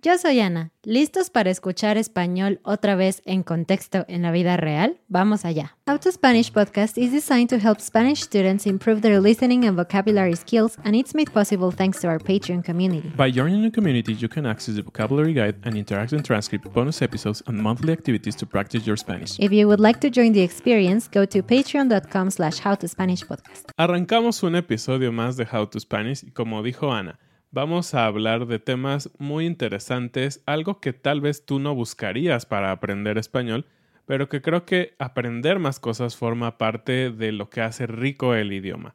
Yo 0.00 0.16
soy 0.16 0.38
Ana. 0.38 0.70
¿Listos 0.84 1.28
para 1.28 1.50
escuchar 1.50 1.98
español 1.98 2.60
otra 2.62 2.94
vez 2.94 3.20
en 3.24 3.42
contexto 3.42 4.04
en 4.06 4.22
la 4.22 4.30
vida 4.30 4.56
real? 4.56 5.00
Vamos 5.08 5.44
allá. 5.44 5.76
How 5.88 5.98
to 5.98 6.12
Spanish 6.12 6.52
podcast 6.52 6.96
is 6.96 7.10
designed 7.10 7.48
to 7.48 7.56
help 7.56 7.80
Spanish 7.80 8.22
students 8.22 8.64
improve 8.64 9.00
their 9.00 9.20
listening 9.20 9.66
and 9.66 9.76
vocabulary 9.76 10.36
skills, 10.36 10.78
and 10.84 10.94
it's 10.94 11.16
made 11.16 11.32
possible 11.32 11.72
thanks 11.72 12.00
to 12.00 12.06
our 12.06 12.20
Patreon 12.20 12.62
community. 12.62 13.12
By 13.16 13.32
joining 13.32 13.62
the 13.62 13.72
community, 13.72 14.12
you 14.12 14.28
can 14.28 14.46
access 14.46 14.76
the 14.76 14.82
vocabulary 14.82 15.32
guide 15.32 15.56
and 15.64 15.74
interactive 15.74 16.22
transcript, 16.22 16.72
bonus 16.72 17.02
episodes, 17.02 17.42
and 17.48 17.60
monthly 17.60 17.92
activities 17.92 18.36
to 18.36 18.46
practice 18.46 18.86
your 18.86 18.96
Spanish. 18.96 19.36
If 19.40 19.50
you 19.50 19.66
would 19.66 19.80
like 19.80 19.98
to 20.02 20.10
join 20.10 20.32
the 20.32 20.42
experience, 20.42 21.08
go 21.08 21.26
to 21.26 21.42
patreon.com 21.42 22.30
slash 22.30 22.60
howtospanishpodcast. 22.60 23.72
Arrancamos 23.76 24.44
un 24.44 24.54
episodio 24.54 25.10
más 25.10 25.36
de 25.36 25.44
How 25.44 25.66
to 25.66 25.80
Spanish 25.80 26.22
y 26.22 26.30
como 26.30 26.62
dijo 26.62 26.92
Ana, 26.92 27.18
vamos 27.50 27.94
a 27.94 28.06
hablar 28.06 28.46
de 28.46 28.58
temas 28.58 29.10
muy 29.18 29.46
interesantes, 29.46 30.42
algo 30.46 30.80
que 30.80 30.92
tal 30.92 31.20
vez 31.20 31.44
tú 31.44 31.58
no 31.58 31.74
buscarías 31.74 32.46
para 32.46 32.70
aprender 32.70 33.18
español, 33.18 33.66
pero 34.06 34.28
que 34.28 34.40
creo 34.40 34.64
que 34.64 34.94
aprender 34.98 35.58
más 35.58 35.80
cosas 35.80 36.16
forma 36.16 36.58
parte 36.58 37.10
de 37.10 37.32
lo 37.32 37.50
que 37.50 37.60
hace 37.60 37.86
rico 37.86 38.34
el 38.34 38.52
idioma. 38.52 38.94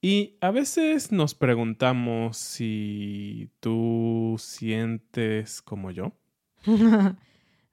Y 0.00 0.36
a 0.40 0.50
veces 0.50 1.10
nos 1.10 1.34
preguntamos 1.34 2.36
si 2.36 3.50
tú 3.60 4.36
sientes 4.38 5.62
como 5.62 5.90
yo. 5.90 6.12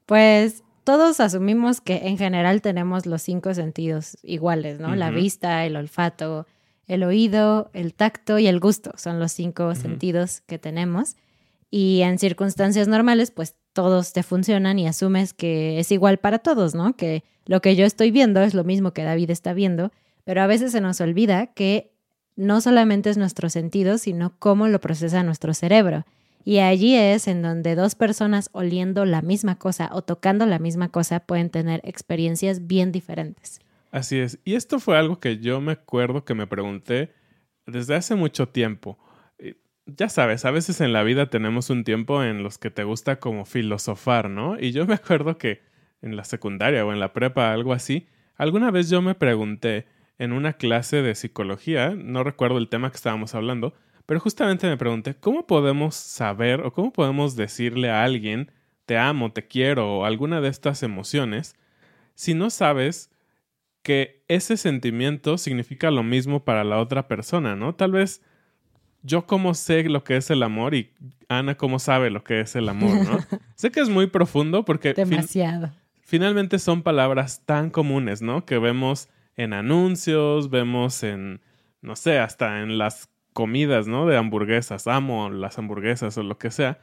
Pues 0.06 0.64
todos 0.84 1.22
asumimos 1.22 1.80
que 1.80 2.08
en 2.08 2.18
general 2.18 2.62
tenemos 2.62 3.06
los 3.06 3.22
cinco 3.22 3.54
sentidos 3.54 4.18
iguales, 4.22 4.80
¿no? 4.80 4.96
La 4.96 5.12
vista, 5.12 5.66
el 5.66 5.78
olfato, 5.78 6.46
el 6.88 7.04
oído, 7.04 7.70
el 7.74 7.94
tacto 7.94 8.40
y 8.40 8.48
el 8.48 8.60
gusto. 8.60 8.92
Son 8.98 9.20
los 9.20 9.32
cinco 9.32 9.76
sentidos 9.76 10.42
que 10.42 10.60
tenemos. 10.60 11.16
Y 11.72 12.02
en 12.02 12.20
circunstancias 12.20 12.88
normales, 12.88 13.32
pues 13.32 13.56
todos 13.74 14.14
te 14.14 14.24
funcionan 14.24 14.78
y 14.80 14.88
asumes 14.88 15.34
que 15.34 15.80
es 15.80 15.92
igual 15.92 16.20
para 16.20 16.40
todos, 16.40 16.76
¿no? 16.76 16.96
Que 16.96 17.24
lo 17.46 17.62
que 17.62 17.76
yo 17.76 17.86
estoy 17.86 18.12
viendo 18.12 18.42
es 18.42 18.54
lo 18.54 18.64
mismo 18.64 18.94
que 18.94 19.04
David 19.04 19.32
está 19.32 19.54
viendo, 19.54 19.92
pero 20.24 20.42
a 20.42 20.48
veces 20.48 20.72
se 20.72 20.82
nos 20.82 21.02
olvida 21.02 21.48
que 21.48 21.92
no 22.36 22.62
solamente 22.62 23.10
es 23.10 23.18
nuestro 23.18 23.50
sentido, 23.50 23.98
sino 23.98 24.34
cómo 24.40 24.68
lo 24.68 24.80
procesa 24.80 25.24
nuestro 25.24 25.54
cerebro. 25.54 26.06
Y 26.46 26.60
allí 26.60 26.96
es 26.96 27.28
en 27.28 27.42
donde 27.42 27.76
dos 27.76 27.96
personas 27.96 28.50
oliendo 28.52 29.06
la 29.06 29.22
misma 29.22 29.58
cosa 29.58 29.90
o 29.94 30.02
tocando 30.02 30.46
la 30.46 30.60
misma 30.60 30.90
cosa 30.90 31.22
pueden 31.22 31.50
tener 31.50 31.82
experiencias 31.84 32.68
bien 32.68 32.92
diferentes. 32.92 33.62
Así 33.94 34.18
es. 34.20 34.40
Y 34.44 34.56
esto 34.56 34.80
fue 34.80 34.98
algo 34.98 35.20
que 35.20 35.38
yo 35.38 35.62
me 35.62 35.74
acuerdo 35.74 36.26
que 36.26 36.34
me 36.34 36.48
pregunté 36.48 37.14
desde 37.68 37.94
hace 37.96 38.16
mucho 38.16 38.50
tiempo. 38.50 38.98
Eh, 39.38 39.56
Ya 39.86 40.10
sabes, 40.10 40.46
a 40.46 40.52
veces 40.52 40.82
en 40.82 40.94
la 40.94 41.04
vida 41.04 41.30
tenemos 41.30 41.70
un 41.70 41.84
tiempo 41.84 42.24
en 42.24 42.42
los 42.42 42.58
que 42.58 42.72
te 42.72 42.84
gusta 42.86 43.20
como 43.20 43.46
filosofar, 43.46 44.30
¿no? 44.32 44.60
Y 44.60 44.72
yo 44.72 44.88
me 44.88 44.96
acuerdo 44.96 45.38
que 45.38 45.62
en 46.02 46.16
la 46.16 46.24
secundaria 46.24 46.84
o 46.86 46.92
en 46.92 47.00
la 47.00 47.14
prepa, 47.14 47.54
algo 47.54 47.72
así, 47.74 48.08
alguna 48.36 48.72
vez 48.72 48.90
yo 48.90 49.02
me 49.04 49.14
pregunté 49.16 49.86
en 50.18 50.34
una 50.34 50.54
clase 50.54 51.02
de 51.04 51.14
psicología, 51.16 51.92
no 51.96 52.24
recuerdo 52.24 52.58
el 52.58 52.70
tema 52.70 52.90
que 52.90 52.98
estábamos 52.98 53.36
hablando, 53.36 53.76
pero 54.08 54.20
justamente 54.20 54.68
me 54.68 54.78
pregunté, 54.78 55.16
¿cómo 55.16 55.46
podemos 55.48 55.96
saber 55.96 56.62
o 56.62 56.74
cómo 56.74 56.92
podemos 56.94 57.36
decirle 57.36 57.90
a 57.92 58.04
alguien, 58.04 58.52
te 58.88 58.98
amo, 58.98 59.32
te 59.34 59.48
quiero 59.48 60.00
o 60.00 60.06
alguna 60.06 60.42
de 60.42 60.50
estas 60.50 60.84
emociones, 60.84 61.56
si 62.16 62.34
no 62.34 62.50
sabes 62.50 63.13
que 63.84 64.24
ese 64.28 64.58
sentimiento 64.58 65.38
significa 65.38 65.92
lo 65.92 66.04
mismo 66.04 66.44
para 66.44 66.64
la 66.64 66.80
otra 66.80 67.08
persona, 67.08 67.56
¿no? 67.56 67.76
Tal 67.76 67.92
vez 67.92 68.22
yo 69.04 69.28
como 69.28 69.54
sé 69.54 69.84
lo 69.90 70.04
que 70.04 70.16
es 70.18 70.30
el 70.32 70.42
amor 70.44 70.74
y 70.74 70.92
Ana 71.28 71.56
cómo 71.56 71.78
sabe 71.80 72.10
lo 72.10 72.24
que 72.24 72.40
es 72.40 72.56
el 72.56 72.70
amor, 72.70 72.92
¿no? 73.06 73.20
sé 73.56 73.72
que 73.72 73.82
es 73.82 73.90
muy 73.90 74.08
profundo 74.08 74.64
porque 74.66 74.94
fin- 74.96 75.10
Demasiado. 75.10 75.72
finalmente 76.02 76.58
son 76.60 76.82
palabras 76.82 77.42
tan 77.46 77.70
comunes, 77.70 78.22
¿no? 78.22 78.46
Que 78.46 78.58
vemos 78.58 79.10
en 79.36 79.52
anuncios, 79.54 80.50
vemos 80.50 81.04
en, 81.04 81.42
no 81.82 81.96
sé, 81.98 82.20
hasta 82.20 82.62
en 82.62 82.78
las 82.78 83.10
comidas, 83.34 83.88
¿no? 83.88 84.06
De 84.06 84.16
hamburguesas, 84.16 84.88
amo 84.88 85.30
las 85.30 85.58
hamburguesas 85.58 86.18
o 86.18 86.24
lo 86.24 86.38
que 86.38 86.52
sea. 86.52 86.80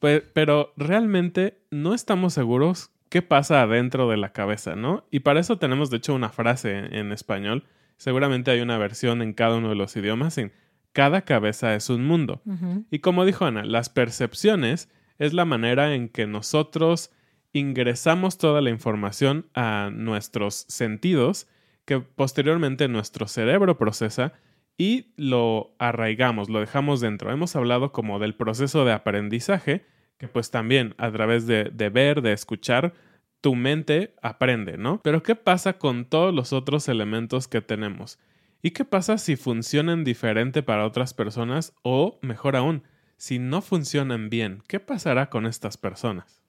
Pe- 0.00 0.20
pero 0.32 0.72
realmente 0.76 1.58
no 1.70 1.92
estamos 1.92 2.32
seguros 2.32 2.90
qué 3.08 3.22
pasa 3.22 3.62
adentro 3.62 4.08
de 4.08 4.16
la 4.16 4.32
cabeza, 4.32 4.76
¿no? 4.76 5.04
Y 5.10 5.20
para 5.20 5.40
eso 5.40 5.58
tenemos, 5.58 5.90
de 5.90 5.98
hecho, 5.98 6.14
una 6.14 6.30
frase 6.30 6.98
en, 6.98 7.12
español. 7.12 7.64
Seguramente 7.96 8.50
hay 8.50 8.60
una 8.60 8.78
versión 8.78 9.22
en 9.22 9.32
cada 9.32 9.56
uno 9.56 9.70
de 9.70 9.74
los 9.74 9.96
idiomas. 9.96 10.38
En 10.38 10.52
cada 10.92 11.22
cabeza 11.22 11.74
es 11.74 11.90
un 11.90 12.04
mundo. 12.06 12.42
Y 12.90 13.00
como 13.00 13.24
dijo 13.24 13.44
Ana, 13.44 13.64
las 13.64 13.88
percepciones 13.88 14.88
es 15.18 15.32
la 15.32 15.44
manera 15.44 15.94
en 15.94 16.08
que 16.08 16.26
nosotros 16.26 17.10
ingresamos 17.52 18.38
toda 18.38 18.60
la 18.60 18.70
información 18.70 19.46
a 19.54 19.90
nuestros 19.92 20.66
sentidos 20.68 21.48
que 21.84 22.00
posteriormente 22.00 22.86
nuestro 22.88 23.26
cerebro 23.26 23.78
procesa 23.78 24.34
y 24.76 25.12
lo 25.16 25.74
arraigamos, 25.78 26.48
lo 26.48 26.60
dejamos 26.60 27.00
dentro. 27.00 27.32
Hemos 27.32 27.56
hablado 27.56 27.92
como 27.92 28.18
del 28.18 28.36
proceso 28.36 28.84
de 28.84 28.92
aprendizaje, 28.92 29.86
que 30.18 30.28
pues 30.28 30.50
también 30.50 30.94
a 30.98 31.10
través 31.10 31.46
de, 31.46 31.64
de 31.64 31.88
ver, 31.88 32.22
de 32.22 32.32
escuchar, 32.32 32.92
tu 33.40 33.54
mente 33.54 34.14
aprende, 34.20 34.76
¿no? 34.76 35.00
Pero 35.02 35.22
¿qué 35.22 35.34
pasa 35.36 35.78
con 35.78 36.04
todos 36.04 36.34
los 36.34 36.52
otros 36.52 36.88
elementos 36.88 37.48
que 37.48 37.60
tenemos? 37.60 38.18
¿Y 38.60 38.72
qué 38.72 38.84
pasa 38.84 39.18
si 39.18 39.36
funcionan 39.36 40.02
diferente 40.02 40.62
para 40.62 40.84
otras 40.84 41.14
personas 41.14 41.72
o, 41.82 42.18
mejor 42.22 42.56
aún, 42.56 42.82
si 43.16 43.38
no 43.38 43.62
funcionan 43.62 44.28
bien? 44.28 44.62
¿Qué 44.66 44.80
pasará 44.80 45.30
con 45.30 45.46
estas 45.46 45.76
personas? 45.76 46.42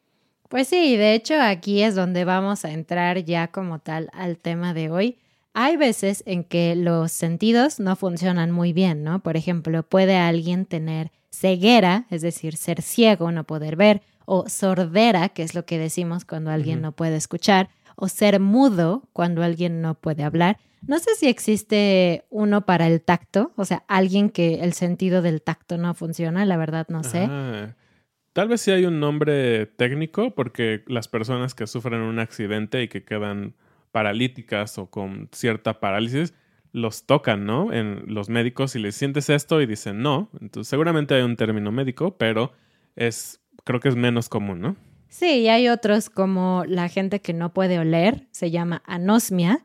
Pues 0.49 0.67
sí, 0.67 0.97
de 0.97 1.13
hecho 1.13 1.39
aquí 1.39 1.83
es 1.83 1.93
donde 1.93 2.25
vamos 2.25 2.65
a 2.65 2.71
entrar 2.71 3.23
ya 3.23 3.49
como 3.49 3.77
tal 3.77 4.09
al 4.13 4.39
tema 4.39 4.73
de 4.73 4.89
hoy. 4.89 5.19
Hay 5.53 5.77
veces 5.77 6.23
en 6.25 6.43
que 6.43 6.75
los 6.75 7.11
sentidos 7.11 7.79
no 7.79 7.95
funcionan 7.95 8.49
muy 8.49 8.73
bien, 8.73 9.03
¿no? 9.03 9.19
Por 9.19 9.37
ejemplo, 9.37 9.83
puede 9.83 10.15
alguien 10.15 10.65
tener 10.65 11.11
ceguera, 11.31 12.05
es 12.09 12.21
decir, 12.21 12.55
ser 12.55 12.81
ciego, 12.81 13.31
no 13.31 13.43
poder 13.43 13.75
ver, 13.75 14.01
o 14.25 14.47
sordera, 14.47 15.29
que 15.29 15.43
es 15.43 15.55
lo 15.55 15.65
que 15.65 15.77
decimos 15.77 16.25
cuando 16.25 16.51
alguien 16.51 16.81
no 16.81 16.91
puede 16.91 17.15
escuchar, 17.15 17.69
o 17.95 18.07
ser 18.07 18.39
mudo 18.39 19.03
cuando 19.11 19.43
alguien 19.43 19.81
no 19.81 19.95
puede 19.95 20.23
hablar. 20.23 20.57
No 20.87 20.99
sé 20.99 21.15
si 21.15 21.27
existe 21.27 22.25
uno 22.29 22.65
para 22.65 22.87
el 22.87 23.01
tacto, 23.01 23.51
o 23.55 23.65
sea, 23.65 23.83
alguien 23.87 24.29
que 24.29 24.61
el 24.61 24.73
sentido 24.73 25.21
del 25.21 25.41
tacto 25.41 25.77
no 25.77 25.93
funciona, 25.93 26.45
la 26.45 26.57
verdad 26.57 26.87
no 26.89 27.03
sé. 27.03 27.27
Ah, 27.29 27.75
tal 28.33 28.47
vez 28.47 28.61
sí 28.61 28.71
hay 28.71 28.85
un 28.85 28.99
nombre 28.99 29.65
técnico 29.65 30.33
porque 30.35 30.83
las 30.87 31.07
personas 31.07 31.55
que 31.55 31.67
sufren 31.67 32.01
un 32.01 32.19
accidente 32.19 32.81
y 32.81 32.87
que 32.87 33.03
quedan 33.03 33.55
paralíticas 33.91 34.77
o 34.77 34.89
con 34.89 35.27
cierta 35.33 35.79
parálisis, 35.79 36.33
los 36.71 37.05
tocan, 37.05 37.45
¿no? 37.45 37.73
En 37.73 38.03
los 38.07 38.29
médicos 38.29 38.75
y 38.75 38.79
les 38.79 38.95
sientes 38.95 39.29
esto 39.29 39.61
y 39.61 39.65
dicen 39.65 40.01
no. 40.01 40.29
Entonces 40.39 40.69
seguramente 40.69 41.15
hay 41.15 41.23
un 41.23 41.35
término 41.35 41.71
médico, 41.71 42.17
pero 42.17 42.51
es 42.95 43.41
creo 43.63 43.79
que 43.79 43.89
es 43.89 43.95
menos 43.95 44.29
común, 44.29 44.61
¿no? 44.61 44.75
Sí, 45.09 45.39
y 45.39 45.47
hay 45.49 45.69
otros 45.69 46.11
como 46.11 46.63
la 46.67 46.87
gente 46.87 47.19
que 47.19 47.33
no 47.33 47.51
puede 47.51 47.79
oler, 47.79 48.27
se 48.29 48.51
llama 48.51 48.83
anosmia, 48.85 49.63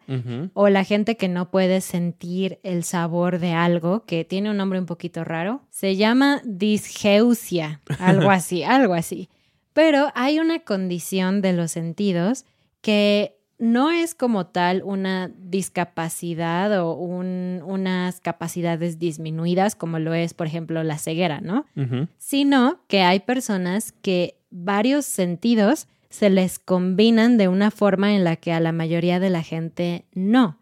o 0.55 0.71
la 0.71 0.85
gente 0.85 1.19
que 1.19 1.29
no 1.29 1.51
puede 1.51 1.83
sentir 1.83 2.61
el 2.63 2.83
sabor 2.83 3.39
de 3.39 3.53
algo, 3.53 4.07
que 4.07 4.25
tiene 4.25 4.51
un 4.51 4.57
nombre 4.57 4.79
un 4.79 4.87
poquito 4.87 5.23
raro, 5.23 5.61
se 5.69 5.97
llama 5.97 6.41
disgeusia, 6.45 7.83
algo 7.99 8.31
así, 8.31 8.63
algo 8.63 8.95
así. 8.95 9.29
Pero 9.75 10.11
hay 10.15 10.39
una 10.39 10.61
condición 10.61 11.43
de 11.43 11.53
los 11.53 11.73
sentidos 11.73 12.47
que 12.81 13.34
no 13.59 13.91
es 13.91 14.15
como 14.15 14.47
tal 14.47 14.83
una 14.85 15.31
discapacidad 15.39 16.83
o 16.83 16.95
unas 16.95 18.21
capacidades 18.21 18.99
disminuidas 18.99 19.77
como 19.77 19.99
lo 19.99 20.15
es, 20.15 20.35
por 20.35 20.47
ejemplo, 20.47 20.83
la 20.83 20.99
ceguera, 20.99 21.41
¿no? 21.41 21.67
Sino 22.19 22.81
que 22.89 23.03
hay 23.03 23.21
personas 23.21 23.93
que 23.93 24.39
varios 24.51 25.05
sentidos 25.05 25.89
se 26.11 26.31
les 26.31 26.59
combinan 26.59 27.39
de 27.39 27.49
una 27.49 27.71
forma 27.71 28.15
en 28.15 28.25
la 28.25 28.37
que 28.37 28.53
a 28.53 28.61
la 28.61 28.73
mayoría 28.73 29.19
de 29.19 29.31
la 29.31 29.43
gente 29.43 30.05
no. 30.13 30.59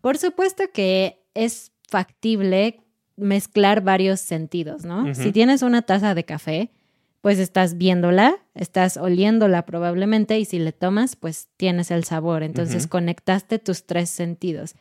Por 0.00 0.18
supuesto 0.18 0.64
que 0.72 1.22
es 1.34 1.72
factible 1.88 2.80
mezclar 3.16 3.82
varios 3.82 4.20
sentidos, 4.20 4.84
¿no? 4.84 5.14
Si 5.14 5.32
tienes 5.32 5.62
una 5.62 5.82
taza 5.82 6.14
de 6.14 6.24
café, 6.24 6.70
pues 7.24 7.38
estás 7.38 7.78
viéndola, 7.78 8.36
estás 8.54 8.98
oliéndola 8.98 9.64
probablemente 9.64 10.38
y 10.38 10.44
si 10.44 10.58
le 10.58 10.72
tomas, 10.72 11.16
pues 11.16 11.48
tienes 11.56 11.90
el 11.90 12.04
sabor. 12.04 12.42
Entonces 12.42 12.86
conectaste 12.86 13.58
tus 13.58 13.86
tres 13.86 14.10
sentidos. 14.10 14.74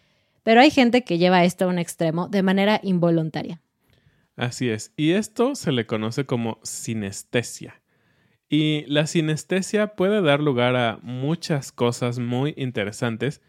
Pero 0.43 0.59
hay 0.59 0.69
gente 0.69 1.05
que 1.05 1.17
lleva 1.17 1.45
esto 1.45 1.63
a 1.63 1.67
un 1.69 1.79
extremo 1.79 2.27
de 2.27 2.43
manera 2.43 2.81
involuntaria. 2.83 3.61
Así 4.35 4.69
es. 4.69 4.91
Y 4.97 5.11
esto 5.11 5.55
se 5.55 5.71
le 5.71 5.85
conoce 5.85 6.25
como 6.25 6.59
sinestesia. 6.63 7.81
Y 8.49 8.83
la 8.87 9.07
sinestesia 9.07 9.95
puede 9.95 10.21
dar 10.21 10.41
lugar 10.41 10.75
a 10.75 10.99
muchas 11.01 11.71
cosas 11.71 12.19
muy 12.19 12.53
interesantes 12.57 13.41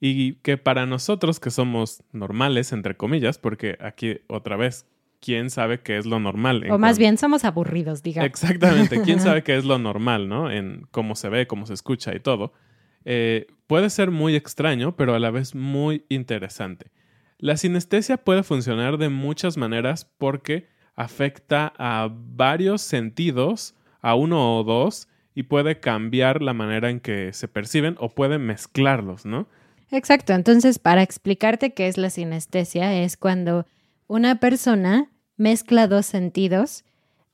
y 0.00 0.34
que 0.42 0.58
para 0.58 0.84
nosotros 0.84 1.40
que 1.40 1.50
somos 1.50 2.04
normales, 2.12 2.74
entre 2.74 2.94
comillas, 2.94 3.38
porque 3.38 3.78
aquí 3.80 4.18
otra 4.28 4.56
vez 4.58 4.84
quién 5.24 5.48
sabe 5.48 5.80
qué 5.80 5.96
es 5.96 6.04
lo 6.04 6.20
normal. 6.20 6.70
O 6.70 6.78
más 6.78 6.98
bien 6.98 7.16
somos 7.16 7.46
aburridos, 7.46 8.02
digamos. 8.02 8.28
Exactamente, 8.28 9.00
quién 9.00 9.20
sabe 9.20 9.42
qué 9.44 9.56
es 9.56 9.64
lo 9.64 9.78
normal, 9.78 10.28
¿no? 10.28 10.50
En 10.50 10.86
cómo 10.90 11.14
se 11.14 11.30
ve, 11.30 11.46
cómo 11.46 11.64
se 11.64 11.72
escucha 11.72 12.14
y 12.14 12.20
todo. 12.20 12.52
Eh, 13.06 13.46
puede 13.66 13.88
ser 13.88 14.10
muy 14.10 14.36
extraño, 14.36 14.96
pero 14.96 15.14
a 15.14 15.18
la 15.18 15.30
vez 15.30 15.54
muy 15.54 16.04
interesante. 16.10 16.90
La 17.38 17.56
sinestesia 17.56 18.18
puede 18.18 18.42
funcionar 18.42 18.98
de 18.98 19.08
muchas 19.08 19.56
maneras 19.56 20.04
porque 20.18 20.68
afecta 20.94 21.72
a 21.78 22.10
varios 22.12 22.82
sentidos, 22.82 23.74
a 24.02 24.16
uno 24.16 24.58
o 24.58 24.62
dos, 24.62 25.08
y 25.34 25.44
puede 25.44 25.80
cambiar 25.80 26.42
la 26.42 26.52
manera 26.52 26.90
en 26.90 27.00
que 27.00 27.32
se 27.32 27.48
perciben 27.48 27.96
o 27.98 28.10
puede 28.10 28.38
mezclarlos, 28.38 29.24
¿no? 29.24 29.48
Exacto, 29.90 30.34
entonces 30.34 30.78
para 30.78 31.02
explicarte 31.02 31.72
qué 31.72 31.88
es 31.88 31.96
la 31.96 32.10
sinestesia 32.10 32.94
es 33.02 33.16
cuando 33.16 33.66
una 34.06 34.38
persona 34.38 35.10
mezcla 35.36 35.86
dos 35.88 36.06
sentidos 36.06 36.84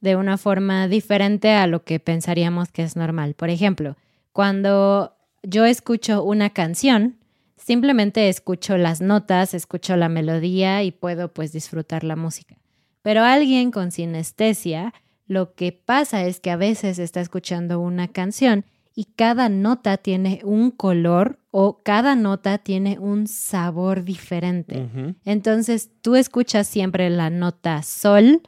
de 0.00 0.16
una 0.16 0.38
forma 0.38 0.88
diferente 0.88 1.52
a 1.52 1.66
lo 1.66 1.84
que 1.84 2.00
pensaríamos 2.00 2.70
que 2.70 2.82
es 2.82 2.96
normal. 2.96 3.34
Por 3.34 3.50
ejemplo, 3.50 3.96
cuando 4.32 5.14
yo 5.42 5.64
escucho 5.64 6.22
una 6.22 6.50
canción, 6.50 7.16
simplemente 7.56 8.28
escucho 8.28 8.76
las 8.78 9.00
notas, 9.00 9.54
escucho 9.54 9.96
la 9.96 10.08
melodía 10.08 10.82
y 10.82 10.90
puedo 10.92 11.32
pues 11.32 11.52
disfrutar 11.52 12.04
la 12.04 12.16
música. 12.16 12.56
Pero 13.02 13.24
alguien 13.24 13.70
con 13.70 13.90
sinestesia, 13.90 14.94
lo 15.26 15.54
que 15.54 15.72
pasa 15.72 16.24
es 16.24 16.40
que 16.40 16.50
a 16.50 16.56
veces 16.56 16.98
está 16.98 17.20
escuchando 17.20 17.80
una 17.80 18.08
canción 18.08 18.64
y 18.94 19.04
cada 19.04 19.48
nota 19.48 19.96
tiene 19.96 20.40
un 20.44 20.70
color 20.70 21.39
o 21.50 21.82
cada 21.82 22.14
nota 22.14 22.58
tiene 22.58 22.98
un 22.98 23.26
sabor 23.26 24.04
diferente. 24.04 24.88
Entonces 25.24 25.90
tú 26.00 26.16
escuchas 26.16 26.68
siempre 26.68 27.10
la 27.10 27.30
nota 27.30 27.82
sol 27.82 28.42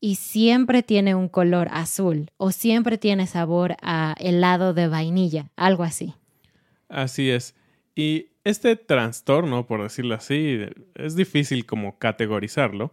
y 0.00 0.14
siempre 0.14 0.82
tiene 0.82 1.14
un 1.14 1.28
color 1.28 1.68
azul 1.70 2.30
o 2.36 2.50
siempre 2.52 2.98
tiene 2.98 3.26
sabor 3.26 3.76
a 3.82 4.14
helado 4.18 4.72
de 4.72 4.88
vainilla, 4.88 5.50
algo 5.56 5.82
así. 5.82 6.14
Así 6.88 7.30
es. 7.30 7.54
Y 7.94 8.28
este 8.44 8.76
trastorno, 8.76 9.66
por 9.66 9.82
decirlo 9.82 10.14
así, 10.14 10.60
es 10.94 11.16
difícil 11.16 11.66
como 11.66 11.98
categorizarlo. 11.98 12.92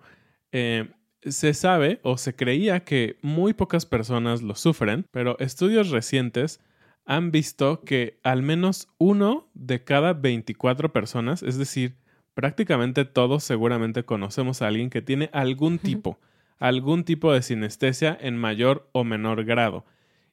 Eh, 0.51 0.90
se 1.22 1.54
sabe 1.54 2.00
o 2.04 2.18
se 2.18 2.36
creía 2.36 2.84
que 2.84 3.18
muy 3.22 3.54
pocas 3.54 3.86
personas 3.86 4.42
lo 4.42 4.56
sufren, 4.56 5.06
pero 5.12 5.38
estudios 5.40 5.92
recientes 5.92 6.60
han 7.06 7.31
visto 7.31 7.81
que 7.81 8.19
al 8.24 8.42
menos 8.42 8.88
uno 8.98 9.50
de 9.54 9.84
cada 9.84 10.13
24 10.13 10.92
personas, 10.92 11.44
es 11.44 11.57
decir, 11.57 11.98
prácticamente 12.34 13.06
todos 13.06 13.44
seguramente 13.44 14.04
conocemos 14.04 14.62
a 14.62 14.68
alguien 14.68 14.90
que 14.90 15.02
tiene 15.02 15.30
algún 15.31 15.80
tipo, 15.80 16.19
algún 16.57 17.04
tipo 17.04 17.31
de 17.31 17.42
sinestesia 17.42 18.18
en 18.19 18.38
mayor 18.38 18.90
o 18.92 19.04
menor 19.04 19.46
grado. 19.46 19.86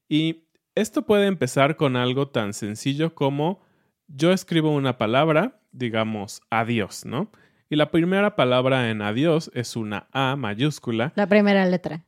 Y 0.09 0.45
esto 0.75 1.03
puede 1.03 1.27
empezar 1.27 1.77
con 1.77 1.97
algo 1.97 2.29
tan 2.29 2.55
sencillo 2.55 3.15
como 3.15 3.63
yo 4.09 4.33
escribo 4.33 4.75
una 4.75 4.99
palabra, 4.99 5.61
digamos 5.73 6.41
adiós, 6.51 7.05
¿no? 7.05 7.31
Y 7.69 7.77
la 7.77 7.91
primera 7.91 8.37
palabra 8.37 8.91
en 8.91 9.01
adiós 9.01 9.51
es 9.55 9.77
una 9.77 10.09
A 10.13 10.37
mayúscula. 10.37 11.13
La 11.17 11.27
primera 11.27 11.65
letra. 11.65 12.05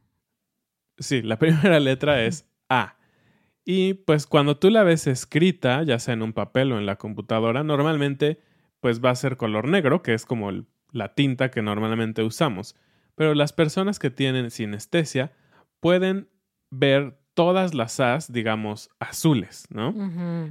Sí, 0.99 1.23
la 1.23 1.39
primera 1.39 1.81
letra 1.81 2.23
es 2.23 2.47
A. 2.69 2.97
Y 3.65 3.95
pues 3.95 4.27
cuando 4.27 4.59
tú 4.59 4.71
la 4.71 4.83
ves 4.83 5.07
escrita, 5.07 5.83
ya 5.83 5.99
sea 5.99 6.15
en 6.15 6.23
un 6.23 6.33
papel 6.33 6.73
o 6.73 6.79
en 6.79 6.87
la 6.87 6.97
computadora, 6.97 7.65
normalmente 7.65 8.41
pues 8.81 9.03
va 9.03 9.11
a 9.11 9.17
ser 9.17 9.37
color 9.39 9.69
negro, 9.69 10.03
que 10.03 10.13
es 10.13 10.27
como 10.27 10.51
la 10.93 11.15
tinta 11.15 11.51
que 11.51 11.63
normalmente 11.63 12.23
usamos. 12.23 12.77
Pero 13.15 13.35
las 13.35 13.53
personas 13.53 13.99
que 13.99 14.11
tienen 14.11 14.51
sinestesia 14.51 15.33
pueden 15.81 16.29
ver 16.71 17.19
todas 17.33 17.75
las 17.75 17.99
As, 18.01 18.33
digamos, 18.33 18.91
azules, 19.01 19.67
¿no? 19.71 19.95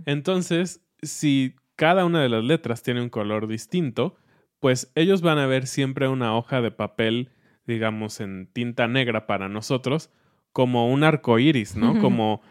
Entonces, 0.06 0.82
si 1.02 1.56
cada 1.76 2.06
una 2.06 2.22
de 2.22 2.30
las 2.30 2.44
letras 2.44 2.84
tiene 2.84 3.02
un 3.02 3.10
color 3.10 3.48
distinto, 3.48 4.16
pues 4.60 4.92
ellos 4.96 5.22
van 5.22 5.38
a 5.38 5.46
ver 5.46 5.68
siempre 5.68 6.08
una 6.08 6.36
hoja 6.36 6.62
de 6.62 6.72
papel, 6.72 7.30
digamos, 7.68 8.20
en 8.20 8.48
tinta 8.52 8.88
negra 8.88 9.28
para 9.28 9.50
nosotros, 9.50 10.10
como 10.52 10.92
un 10.92 11.04
arco 11.04 11.40
iris, 11.40 11.76
¿no? 11.76 12.00
Como 12.00 12.42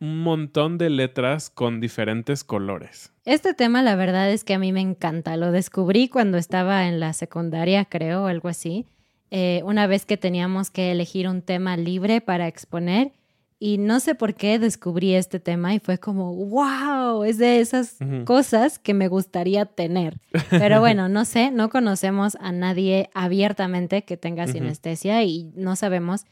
un 0.00 0.22
montón 0.22 0.78
de 0.78 0.90
letras 0.90 1.50
con 1.50 1.80
diferentes 1.80 2.44
colores. 2.44 3.12
Este 3.24 3.54
tema 3.54 3.82
la 3.82 3.96
verdad 3.96 4.30
es 4.30 4.44
que 4.44 4.54
a 4.54 4.58
mí 4.58 4.72
me 4.72 4.80
encanta. 4.80 5.36
Lo 5.36 5.52
descubrí 5.52 6.08
cuando 6.08 6.38
estaba 6.38 6.86
en 6.86 7.00
la 7.00 7.12
secundaria, 7.12 7.84
creo, 7.84 8.24
o 8.24 8.26
algo 8.26 8.48
así. 8.48 8.86
Eh, 9.30 9.62
una 9.64 9.86
vez 9.86 10.06
que 10.06 10.16
teníamos 10.16 10.70
que 10.70 10.92
elegir 10.92 11.28
un 11.28 11.42
tema 11.42 11.76
libre 11.76 12.20
para 12.20 12.46
exponer 12.46 13.12
y 13.58 13.78
no 13.78 14.00
sé 14.00 14.14
por 14.14 14.34
qué 14.34 14.58
descubrí 14.58 15.14
este 15.14 15.40
tema 15.40 15.74
y 15.74 15.78
fue 15.78 15.98
como, 15.98 16.34
wow, 16.34 17.24
es 17.24 17.38
de 17.38 17.60
esas 17.60 17.96
cosas 18.26 18.78
que 18.78 18.92
me 18.92 19.08
gustaría 19.08 19.64
tener. 19.64 20.18
Pero 20.50 20.80
bueno, 20.80 21.08
no 21.08 21.24
sé, 21.24 21.50
no 21.50 21.70
conocemos 21.70 22.36
a 22.40 22.52
nadie 22.52 23.08
abiertamente 23.14 24.02
que 24.02 24.18
tenga 24.18 24.46
sinestesia 24.46 25.24
y 25.24 25.50
no 25.56 25.74
sabemos 25.74 26.26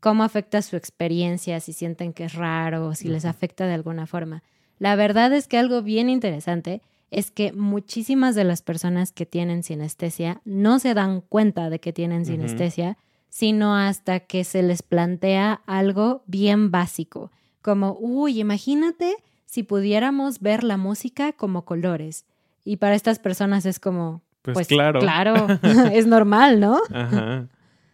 cómo 0.00 0.22
afecta 0.24 0.62
su 0.62 0.76
experiencia, 0.76 1.60
si 1.60 1.72
sienten 1.72 2.12
que 2.12 2.24
es 2.24 2.34
raro, 2.34 2.94
si 2.94 3.08
les 3.08 3.24
afecta 3.24 3.66
de 3.66 3.74
alguna 3.74 4.06
forma. 4.06 4.42
La 4.78 4.96
verdad 4.96 5.32
es 5.32 5.48
que 5.48 5.58
algo 5.58 5.82
bien 5.82 6.08
interesante 6.08 6.82
es 7.10 7.30
que 7.30 7.52
muchísimas 7.52 8.34
de 8.34 8.44
las 8.44 8.62
personas 8.62 9.12
que 9.12 9.26
tienen 9.26 9.62
sinestesia 9.62 10.40
no 10.44 10.78
se 10.78 10.94
dan 10.94 11.22
cuenta 11.22 11.70
de 11.70 11.80
que 11.80 11.92
tienen 11.92 12.26
sinestesia, 12.26 12.98
sino 13.30 13.74
hasta 13.74 14.20
que 14.20 14.44
se 14.44 14.62
les 14.62 14.82
plantea 14.82 15.62
algo 15.66 16.22
bien 16.26 16.70
básico, 16.70 17.30
como, 17.62 17.96
uy, 17.98 18.40
imagínate 18.40 19.16
si 19.46 19.62
pudiéramos 19.62 20.40
ver 20.40 20.64
la 20.64 20.76
música 20.76 21.32
como 21.32 21.64
colores. 21.64 22.24
Y 22.64 22.76
para 22.76 22.94
estas 22.94 23.18
personas 23.18 23.64
es 23.64 23.80
como, 23.80 24.22
pues, 24.42 24.54
pues 24.54 24.68
claro, 24.68 25.00
claro 25.00 25.46
es 25.92 26.06
normal, 26.06 26.60
¿no? 26.60 26.78
Ajá. 26.92 27.48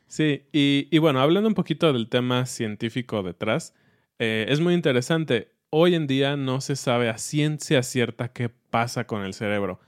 Sí, 0.07 0.47
y, 0.53 0.99
bueno, 0.99 1.21
hablando 1.21 1.49
un 1.49 1.55
poquito 1.55 1.93
del 1.93 2.09
tema 2.09 2.47
científico 2.47 3.23
detrás, 3.23 3.75
eh, 4.19 4.47
es 4.49 4.61
muy 4.61 4.75
interesante. 4.75 5.53
hoy 5.71 5.97
en 5.97 6.07
día 6.07 6.37
no 6.37 6.61
se 6.61 6.77
sabe 6.77 7.09
a 7.09 7.19
ciencia 7.19 7.83
cierta 7.83 8.29
qué 8.33 8.49
pasa 8.49 9.07
con 9.09 9.23
el 9.23 9.35
cerebro. 9.35 9.81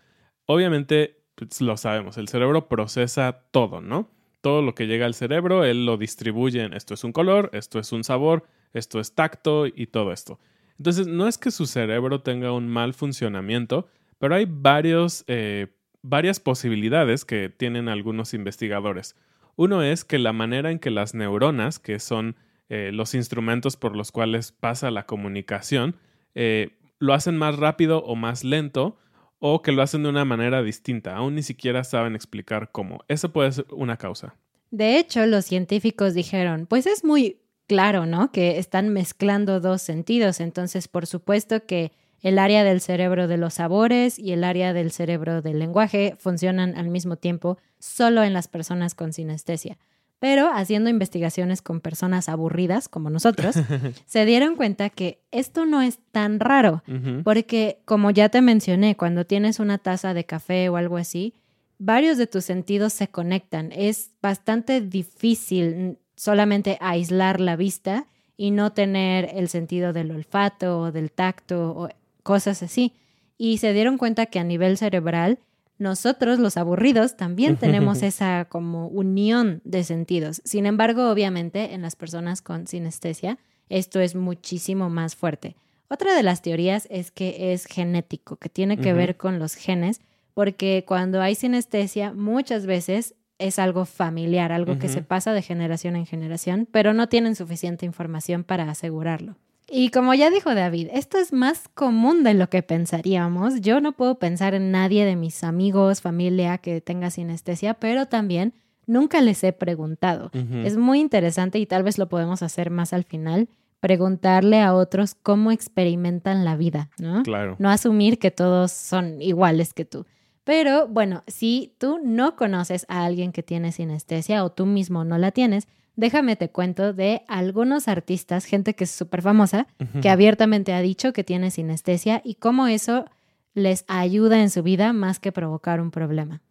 Obviamente, 0.46 1.22
pues, 1.36 1.60
lo 1.60 1.76
sabemos, 1.76 2.18
el 2.18 2.26
cerebro 2.28 2.68
procesa 2.68 3.44
todo, 3.52 3.80
¿no? 3.80 4.10
Todo 4.40 4.62
lo 4.62 4.74
que 4.74 4.86
llega 4.88 5.06
al 5.06 5.14
cerebro, 5.14 5.64
él 5.64 5.86
lo 5.86 5.96
distribuye 5.96 6.62
en 6.62 6.72
esto 6.74 6.94
es 6.94 7.04
un 7.04 7.12
color, 7.12 7.50
esto 7.52 7.78
es 7.78 7.92
un 7.92 8.02
sabor, 8.02 8.46
esto 8.72 8.98
es 8.98 9.14
tacto 9.14 9.66
y 9.66 9.86
todo 9.86 10.12
esto. 10.12 10.40
Entonces, 10.78 11.06
no 11.06 11.28
es 11.28 11.38
que 11.38 11.50
su 11.52 11.66
cerebro 11.66 12.20
tenga 12.20 12.52
un 12.52 12.68
mal 12.68 12.92
funcionamiento, 12.92 13.88
pero 14.18 14.34
hay 14.34 14.46
varios, 14.48 15.24
eh, 15.28 15.68
varias 16.02 16.40
posibilidades 16.40 17.24
que 17.24 17.48
tienen 17.48 17.88
algunos 17.88 18.34
investigadores. 18.34 19.14
Uno 19.56 19.82
es 19.82 20.04
que 20.04 20.18
la 20.18 20.32
manera 20.32 20.70
en 20.70 20.78
que 20.78 20.90
las 20.90 21.14
neuronas, 21.14 21.78
que 21.78 21.98
son 21.98 22.36
eh, 22.68 22.90
los 22.92 23.14
instrumentos 23.14 23.76
por 23.76 23.96
los 23.96 24.12
cuales 24.12 24.52
pasa 24.52 24.90
la 24.90 25.06
comunicación, 25.06 25.96
eh, 26.34 26.70
lo 26.98 27.14
hacen 27.14 27.36
más 27.36 27.56
rápido 27.56 28.02
o 28.04 28.16
más 28.16 28.44
lento 28.44 28.98
o 29.38 29.62
que 29.62 29.72
lo 29.72 29.82
hacen 29.82 30.02
de 30.02 30.08
una 30.08 30.24
manera 30.24 30.62
distinta. 30.62 31.16
Aún 31.16 31.34
ni 31.34 31.42
siquiera 31.42 31.84
saben 31.84 32.14
explicar 32.14 32.70
cómo. 32.72 33.04
Eso 33.08 33.32
puede 33.32 33.52
ser 33.52 33.66
una 33.70 33.96
causa. 33.96 34.36
De 34.70 34.98
hecho, 34.98 35.24
los 35.26 35.44
científicos 35.44 36.14
dijeron, 36.14 36.66
pues 36.66 36.86
es 36.86 37.04
muy 37.04 37.38
claro, 37.66 38.06
¿no? 38.06 38.32
Que 38.32 38.58
están 38.58 38.90
mezclando 38.90 39.60
dos 39.60 39.82
sentidos. 39.82 40.40
Entonces, 40.40 40.88
por 40.88 41.06
supuesto 41.06 41.64
que 41.66 41.92
el 42.22 42.38
área 42.38 42.64
del 42.64 42.80
cerebro 42.80 43.28
de 43.28 43.36
los 43.36 43.54
sabores 43.54 44.18
y 44.18 44.32
el 44.32 44.44
área 44.44 44.72
del 44.72 44.90
cerebro 44.90 45.42
del 45.42 45.58
lenguaje 45.58 46.16
funcionan 46.18 46.76
al 46.76 46.88
mismo 46.88 47.16
tiempo 47.16 47.58
solo 47.78 48.22
en 48.22 48.32
las 48.32 48.48
personas 48.48 48.94
con 48.94 49.12
sinestesia. 49.12 49.78
Pero 50.18 50.50
haciendo 50.50 50.88
investigaciones 50.88 51.60
con 51.60 51.80
personas 51.80 52.28
aburridas 52.28 52.88
como 52.88 53.10
nosotros, 53.10 53.54
se 54.06 54.24
dieron 54.24 54.56
cuenta 54.56 54.88
que 54.88 55.20
esto 55.30 55.66
no 55.66 55.82
es 55.82 55.98
tan 56.10 56.40
raro, 56.40 56.82
porque 57.22 57.80
como 57.84 58.10
ya 58.10 58.30
te 58.30 58.40
mencioné, 58.40 58.96
cuando 58.96 59.26
tienes 59.26 59.60
una 59.60 59.78
taza 59.78 60.14
de 60.14 60.24
café 60.24 60.70
o 60.70 60.76
algo 60.76 60.96
así, 60.96 61.34
varios 61.78 62.16
de 62.16 62.26
tus 62.26 62.44
sentidos 62.44 62.94
se 62.94 63.08
conectan. 63.08 63.72
Es 63.72 64.12
bastante 64.22 64.80
difícil 64.80 65.98
solamente 66.16 66.78
aislar 66.80 67.40
la 67.40 67.56
vista 67.56 68.06
y 68.38 68.50
no 68.50 68.72
tener 68.72 69.30
el 69.34 69.48
sentido 69.48 69.92
del 69.92 70.10
olfato 70.10 70.80
o 70.80 70.92
del 70.92 71.10
tacto 71.10 71.72
o 71.76 71.88
cosas 72.26 72.64
así. 72.64 72.92
Y 73.38 73.58
se 73.58 73.72
dieron 73.72 73.98
cuenta 73.98 74.26
que 74.26 74.40
a 74.40 74.44
nivel 74.44 74.76
cerebral, 74.76 75.38
nosotros 75.78 76.40
los 76.40 76.56
aburridos 76.56 77.16
también 77.16 77.56
tenemos 77.56 78.02
esa 78.02 78.46
como 78.46 78.88
unión 78.88 79.60
de 79.64 79.84
sentidos. 79.84 80.42
Sin 80.44 80.66
embargo, 80.66 81.08
obviamente, 81.08 81.74
en 81.74 81.82
las 81.82 81.94
personas 81.94 82.42
con 82.42 82.66
sinestesia, 82.66 83.38
esto 83.68 84.00
es 84.00 84.16
muchísimo 84.16 84.90
más 84.90 85.14
fuerte. 85.14 85.54
Otra 85.88 86.16
de 86.16 86.24
las 86.24 86.42
teorías 86.42 86.88
es 86.90 87.12
que 87.12 87.52
es 87.52 87.66
genético, 87.66 88.36
que 88.36 88.48
tiene 88.48 88.76
que 88.76 88.92
ver 88.92 89.16
con 89.16 89.38
los 89.38 89.54
genes, 89.54 90.00
porque 90.34 90.84
cuando 90.86 91.22
hay 91.22 91.36
sinestesia, 91.36 92.12
muchas 92.12 92.66
veces 92.66 93.14
es 93.38 93.60
algo 93.60 93.84
familiar, 93.84 94.50
algo 94.50 94.78
que 94.78 94.88
se 94.88 95.02
pasa 95.02 95.32
de 95.32 95.42
generación 95.42 95.94
en 95.94 96.06
generación, 96.06 96.66
pero 96.72 96.92
no 96.92 97.08
tienen 97.08 97.36
suficiente 97.36 97.86
información 97.86 98.42
para 98.42 98.68
asegurarlo. 98.68 99.36
Y 99.68 99.90
como 99.90 100.14
ya 100.14 100.30
dijo 100.30 100.54
David, 100.54 100.88
esto 100.92 101.18
es 101.18 101.32
más 101.32 101.68
común 101.74 102.22
de 102.22 102.34
lo 102.34 102.48
que 102.48 102.62
pensaríamos. 102.62 103.60
Yo 103.60 103.80
no 103.80 103.92
puedo 103.92 104.18
pensar 104.18 104.54
en 104.54 104.70
nadie 104.70 105.04
de 105.04 105.16
mis 105.16 105.42
amigos, 105.42 106.00
familia 106.00 106.58
que 106.58 106.80
tenga 106.80 107.10
sinestesia, 107.10 107.74
pero 107.74 108.06
también 108.06 108.54
nunca 108.86 109.20
les 109.20 109.42
he 109.42 109.52
preguntado. 109.52 110.30
Es 110.64 110.76
muy 110.76 111.00
interesante 111.00 111.58
y 111.58 111.66
tal 111.66 111.82
vez 111.82 111.98
lo 111.98 112.08
podemos 112.08 112.42
hacer 112.42 112.70
más 112.70 112.92
al 112.92 113.02
final, 113.02 113.48
preguntarle 113.80 114.60
a 114.60 114.72
otros 114.72 115.14
cómo 115.14 115.50
experimentan 115.50 116.44
la 116.44 116.56
vida, 116.56 116.90
¿no? 116.98 117.24
Claro. 117.24 117.56
No 117.58 117.68
asumir 117.68 118.20
que 118.20 118.30
todos 118.30 118.70
son 118.70 119.20
iguales 119.20 119.74
que 119.74 119.84
tú. 119.84 120.06
Pero 120.44 120.86
bueno, 120.86 121.24
si 121.26 121.74
tú 121.78 121.98
no 122.04 122.36
conoces 122.36 122.86
a 122.88 123.04
alguien 123.04 123.32
que 123.32 123.42
tiene 123.42 123.72
sinestesia 123.72 124.44
o 124.44 124.52
tú 124.52 124.64
mismo 124.64 125.04
no 125.04 125.18
la 125.18 125.32
tienes, 125.32 125.66
déjame 125.96 126.36
te 126.36 126.50
cuento 126.50 126.92
de 126.92 127.22
algunos 127.26 127.88
artistas, 127.88 128.44
gente 128.44 128.74
que 128.74 128.84
es 128.84 128.90
súper 128.90 129.22
famosa, 129.22 129.66
que 130.00 130.08
abiertamente 130.08 130.72
ha 130.72 130.80
dicho 130.80 131.12
que 131.12 131.24
tiene 131.24 131.50
sinestesia 131.50 132.20
y 132.24 132.36
cómo 132.36 132.68
eso 132.68 133.06
les 133.54 133.84
ayuda 133.88 134.40
en 134.40 134.50
su 134.50 134.62
vida 134.62 134.92
más 134.92 135.18
que 135.18 135.32
provocar 135.32 135.80
un 135.80 135.90
problema. 135.90 136.42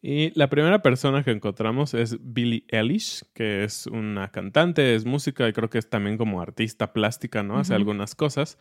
Y 0.00 0.30
la 0.38 0.48
primera 0.48 0.80
persona 0.80 1.24
que 1.24 1.32
encontramos 1.32 1.92
es 1.92 2.16
Billie 2.20 2.64
Eilish, 2.68 3.24
que 3.34 3.64
es 3.64 3.86
una 3.86 4.28
cantante, 4.30 4.94
es 4.94 5.04
música 5.04 5.48
y 5.48 5.52
creo 5.52 5.68
que 5.68 5.78
es 5.78 5.90
también 5.90 6.16
como 6.16 6.40
artista 6.40 6.92
plástica, 6.92 7.42
¿no? 7.42 7.58
Hace 7.58 7.74
algunas 7.74 8.14
cosas. 8.14 8.58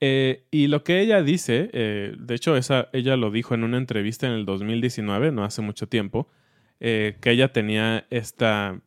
Eh, 0.00 0.44
y 0.50 0.66
lo 0.66 0.84
que 0.84 1.00
ella 1.00 1.22
dice, 1.22 1.70
eh, 1.72 2.14
de 2.18 2.34
hecho 2.34 2.56
esa, 2.56 2.88
ella 2.92 3.16
lo 3.16 3.30
dijo 3.30 3.54
en 3.54 3.64
una 3.64 3.78
entrevista 3.78 4.26
en 4.26 4.32
el 4.32 4.44
2019, 4.44 5.32
no 5.32 5.44
hace 5.44 5.62
mucho 5.62 5.88
tiempo, 5.88 6.28
eh, 6.80 7.16
que 7.20 7.30
ella 7.30 7.52
tenía 7.52 8.06
esta 8.10 8.80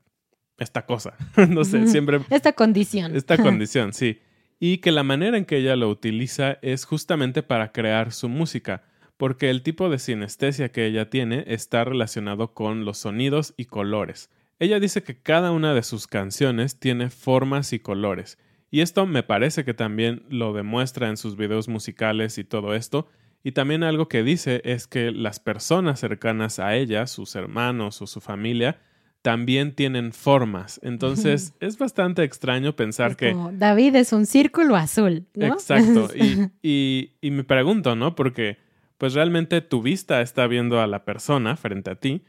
esta 0.60 0.86
cosa. 0.86 1.16
no 1.50 1.63
sé, 1.63 1.88
siempre... 1.88 2.20
Esta 2.30 2.54
condición. 2.54 3.16
Esta 3.16 3.38
condición, 3.38 3.94
sí. 3.94 4.20
Y 4.60 4.80
que 4.80 4.92
la 4.92 5.04
manera 5.04 5.38
en 5.38 5.46
que 5.46 5.58
ella 5.58 5.75
lo 5.75 5.89
utiliza 5.89 6.58
es 6.62 6.86
justamente 6.86 7.44
para 7.44 7.72
crear 7.72 8.12
su 8.12 8.30
música, 8.30 8.84
porque 9.18 9.50
el 9.50 9.63
tipo 9.63 9.89
de 9.89 10.00
sinestesia 10.00 10.72
que 10.72 10.86
ella 10.86 11.10
tiene 11.10 11.44
está 11.48 11.84
relacionado 11.84 12.54
con 12.54 12.86
los 12.86 12.98
sonidos 12.98 13.54
y 13.58 13.66
colores. 13.66 14.30
Ella 14.60 14.80
dice 14.80 15.04
que 15.04 15.22
cada 15.22 15.51
una 15.51 15.74
de 15.74 15.84
sus 15.84 16.08
canciones 16.08 16.80
tiene 16.80 17.10
formas 17.10 17.72
y 17.72 17.80
colores, 17.80 18.38
y 18.72 18.82
esto 18.82 19.06
me 19.06 19.24
parece 19.24 19.66
que 19.66 19.74
también 19.74 20.24
lo 20.30 20.54
demuestra 20.54 21.10
en 21.10 21.18
sus 21.18 21.36
videos 21.36 21.68
musicales 21.68 22.38
y 22.38 22.44
todo 22.44 22.75
esto, 22.75 23.08
y 23.44 23.54
también 23.54 23.84
algo 23.84 24.08
que 24.08 24.24
dice 24.24 24.62
es 24.66 24.88
que 24.88 25.12
las 25.12 25.39
personas 25.39 26.00
cercanas 26.00 26.60
a 26.60 26.75
ella, 26.75 27.08
sus 27.08 27.36
hermanos 27.36 28.01
o 28.01 28.08
su 28.08 28.20
familia, 28.22 28.82
también 29.22 29.76
tienen 29.76 30.14
formas. 30.14 30.80
Entonces 30.84 31.54
es 31.60 31.78
bastante 31.78 32.24
extraño 32.24 32.76
pensar 32.76 33.16
que... 33.16 33.36
David 33.54 33.96
es 33.96 34.14
un 34.14 34.26
círculo 34.26 34.76
azul, 34.76 35.28
¿no? 35.36 35.48
Exacto. 35.48 36.10
Y, 36.62 37.14
y, 37.22 37.32
me 37.32 37.44
pregunto, 37.44 37.96
¿no? 37.96 38.16
Porque 38.16 38.58
pues 38.98 39.14
realmente 39.14 39.62
tu 39.62 39.82
vista 39.82 40.22
está 40.22 40.48
viendo 40.48 40.82
a 40.82 40.88
la 40.88 41.06
persona 41.06 41.56
frente 41.56 41.92
a 41.92 41.96
ti. 41.96 42.24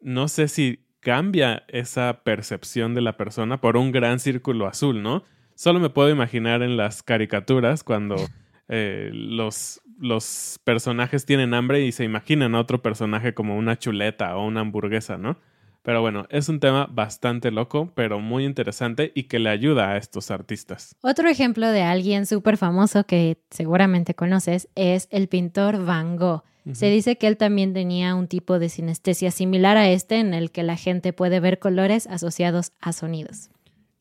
No 0.00 0.28
sé 0.28 0.48
si 0.48 0.86
cambia 1.00 1.64
esa 1.68 2.22
percepción 2.24 2.94
de 2.94 3.00
la 3.00 3.16
persona 3.16 3.60
por 3.60 3.76
un 3.76 3.92
gran 3.92 4.18
círculo 4.18 4.66
azul, 4.66 5.02
¿no? 5.02 5.24
Solo 5.54 5.78
me 5.78 5.90
puedo 5.90 6.10
imaginar 6.10 6.62
en 6.62 6.76
las 6.76 7.02
caricaturas 7.02 7.84
cuando 7.84 8.16
eh, 8.68 9.10
los, 9.12 9.80
los 9.98 10.58
personajes 10.64 11.24
tienen 11.24 11.54
hambre 11.54 11.84
y 11.84 11.92
se 11.92 12.04
imaginan 12.04 12.54
a 12.54 12.60
otro 12.60 12.82
personaje 12.82 13.34
como 13.34 13.56
una 13.56 13.78
chuleta 13.78 14.36
o 14.36 14.46
una 14.46 14.60
hamburguesa, 14.60 15.16
¿no? 15.16 15.38
Pero 15.86 16.00
bueno, 16.00 16.26
es 16.30 16.48
un 16.48 16.58
tema 16.58 16.88
bastante 16.90 17.52
loco, 17.52 17.92
pero 17.94 18.18
muy 18.18 18.44
interesante 18.44 19.12
y 19.14 19.22
que 19.28 19.38
le 19.38 19.50
ayuda 19.50 19.92
a 19.92 19.96
estos 19.96 20.32
artistas. 20.32 20.96
Otro 21.00 21.28
ejemplo 21.28 21.68
de 21.68 21.82
alguien 21.82 22.26
súper 22.26 22.56
famoso 22.56 23.04
que 23.04 23.38
seguramente 23.52 24.16
conoces 24.16 24.68
es 24.74 25.06
el 25.12 25.28
pintor 25.28 25.84
Van 25.84 26.16
Gogh. 26.16 26.42
Se 26.72 26.90
dice 26.90 27.18
que 27.18 27.28
él 27.28 27.36
también 27.36 27.72
tenía 27.72 28.16
un 28.16 28.26
tipo 28.26 28.58
de 28.58 28.68
sinestesia 28.68 29.30
similar 29.30 29.76
a 29.76 29.88
este 29.88 30.16
en 30.18 30.34
el 30.34 30.50
que 30.50 30.64
la 30.64 30.74
gente 30.74 31.12
puede 31.12 31.38
ver 31.38 31.60
colores 31.60 32.08
asociados 32.08 32.72
a 32.80 32.92
sonidos. 32.92 33.50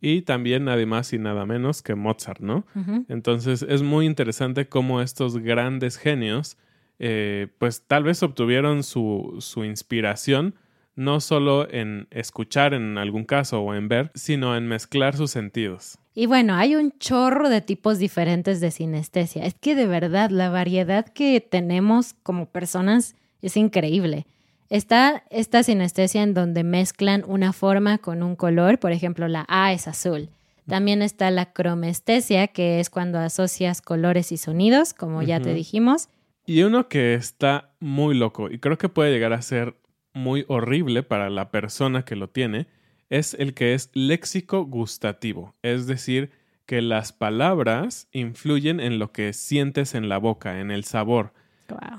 Y 0.02 0.24
también 0.24 0.66
nada 0.66 0.84
más 0.88 1.14
y 1.14 1.20
nada 1.20 1.46
menos 1.46 1.84
que 1.84 1.94
Mozart, 1.94 2.40
¿no? 2.40 2.66
Entonces 3.10 3.62
es 3.62 3.84
muy 3.84 4.08
interesante 4.08 4.68
cómo 4.68 5.04
estos 5.04 5.38
grandes 5.38 5.98
genios, 5.98 6.58
eh, 6.98 7.50
pues 7.60 7.84
tal 7.86 8.06
vez 8.06 8.24
obtuvieron 8.24 8.82
su, 8.82 9.36
su 9.38 9.64
inspiración 9.64 10.56
no 10.96 11.20
solo 11.20 11.70
en 11.70 12.08
escuchar 12.12 12.74
en 12.74 12.98
algún 12.98 13.26
caso 13.26 13.62
o 13.62 13.74
en 13.74 13.88
ver, 13.88 14.12
sino 14.16 14.56
en 14.56 14.68
mezclar 14.68 15.16
sus 15.16 15.32
sentidos. 15.32 15.98
Y 16.14 16.28
bueno, 16.28 16.56
hay 16.56 16.76
un 16.76 16.94
chorro 16.98 17.50
de 17.50 17.62
tipos 17.62 18.00
diferentes 18.00 18.62
de 18.62 18.72
sinestesia. 18.72 19.46
Es 19.46 19.54
que 19.54 19.76
de 19.76 19.86
verdad 19.86 20.30
la 20.30 20.50
variedad 20.50 21.06
que 21.06 21.42
tenemos 21.42 22.14
como 22.24 22.46
personas 22.46 23.16
es 23.42 23.58
increíble. 23.58 24.26
Está 24.70 25.24
esta 25.30 25.62
sinestesia 25.62 26.24
en 26.24 26.34
donde 26.34 26.64
mezclan 26.64 27.24
una 27.28 27.54
forma 27.54 27.98
con 27.98 28.24
un 28.24 28.36
color, 28.36 28.80
por 28.80 28.94
ejemplo, 28.94 29.28
la 29.28 29.46
A 29.48 29.74
es 29.74 29.88
azul. 29.88 30.30
También 30.68 31.04
está 31.04 31.30
la 31.30 31.52
cromestesia, 31.54 32.48
que 32.48 32.80
es 32.80 32.90
cuando 32.90 33.20
asocias 33.20 33.82
colores 33.82 34.32
y 34.32 34.38
sonidos, 34.38 34.96
como 34.96 35.22
ya 35.22 35.40
te 35.40 35.54
dijimos. 35.54 36.10
Y 36.48 36.64
uno 36.64 36.88
que 36.88 37.14
está 37.14 37.70
muy 37.80 38.16
loco 38.16 38.50
y 38.50 38.58
creo 38.58 38.78
que 38.78 38.90
puede 38.90 39.12
llegar 39.12 39.34
a 39.34 39.42
ser 39.42 39.76
muy 40.16 40.46
horrible 40.48 41.04
para 41.04 41.30
la 41.30 41.52
persona 41.52 42.04
que 42.04 42.16
lo 42.16 42.30
tiene 42.30 42.68
es 43.10 43.36
el 43.36 43.54
que 43.54 43.76
es 43.76 43.92
léxico 43.94 44.66
gustativo, 44.66 45.56
es 45.62 45.86
decir, 45.86 46.32
que 46.66 46.82
las 46.82 47.14
palabras 47.14 48.08
influyen 48.12 48.80
en 48.80 48.98
lo 48.98 49.12
que 49.12 49.34
sientes 49.34 49.94
en 49.94 50.10
la 50.10 50.18
boca, 50.18 50.60
en 50.60 50.72
el 50.72 50.84
sabor. 50.84 51.34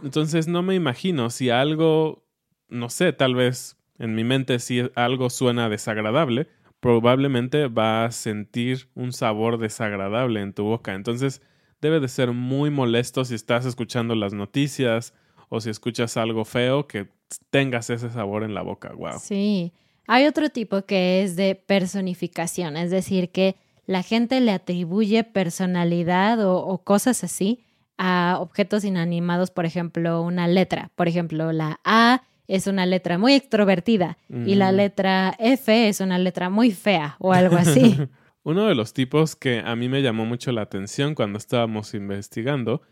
Entonces 0.02 0.48
no 0.48 0.62
me 0.62 0.74
imagino 0.74 1.30
si 1.30 1.50
algo, 1.50 2.26
no 2.68 2.88
sé, 2.88 3.12
tal 3.12 3.34
vez 3.34 3.76
en 3.98 4.14
mi 4.14 4.24
mente 4.24 4.58
si 4.58 4.90
algo 4.96 5.30
suena 5.30 5.68
desagradable, 5.68 6.48
probablemente 6.80 7.68
va 7.68 8.04
a 8.04 8.10
sentir 8.10 8.88
un 8.94 9.12
sabor 9.12 9.58
desagradable 9.58 10.40
en 10.40 10.52
tu 10.52 10.64
boca. 10.64 10.94
Entonces, 10.94 11.42
debe 11.80 12.00
de 12.00 12.08
ser 12.08 12.32
muy 12.32 12.70
molesto 12.70 13.24
si 13.24 13.34
estás 13.34 13.64
escuchando 13.66 14.14
las 14.14 14.32
noticias 14.32 15.14
o 15.48 15.60
si 15.60 15.70
escuchas 15.70 16.16
algo 16.16 16.44
feo 16.44 16.86
que 16.86 17.08
tengas 17.50 17.90
ese 17.90 18.10
sabor 18.10 18.42
en 18.42 18.54
la 18.54 18.62
boca. 18.62 18.92
Wow. 18.92 19.18
Sí. 19.20 19.72
Hay 20.06 20.26
otro 20.26 20.50
tipo 20.50 20.82
que 20.82 21.22
es 21.22 21.36
de 21.36 21.54
personificación, 21.54 22.76
es 22.76 22.90
decir, 22.90 23.30
que 23.30 23.56
la 23.86 24.02
gente 24.02 24.40
le 24.40 24.52
atribuye 24.52 25.24
personalidad 25.24 26.44
o, 26.44 26.78
cosas 26.78 27.24
así 27.24 27.60
a 27.98 28.36
objetos 28.40 28.84
inanimados, 28.84 29.50
por 29.50 29.64
ejemplo, 29.64 30.22
una 30.22 30.48
letra. 30.48 30.90
Por 30.96 31.08
ejemplo, 31.08 31.52
la 31.52 31.80
A 31.84 32.22
es 32.46 32.66
una 32.66 32.86
letra 32.86 33.18
muy 33.18 33.34
extrovertida 33.34 34.18
y 34.28 34.54
la 34.54 34.70
mm. 34.70 34.76
letra 34.76 35.34
F 35.38 35.88
es 35.88 36.00
una 36.00 36.18
letra 36.18 36.50
muy 36.50 36.70
fea 36.72 37.16
o 37.18 37.32
algo 37.32 37.56
así. 37.56 37.98
Uno 38.42 38.66
de 38.66 38.76
los 38.76 38.92
tipos 38.92 39.34
que 39.34 39.60
a 39.64 39.74
mí 39.74 39.88
me 39.88 40.02
llamó 40.02 40.24
mucho 40.24 40.52
la 40.52 40.62
atención 40.62 41.16
cuando 41.16 41.38
estábamos 41.38 41.94
investigando 41.94 42.82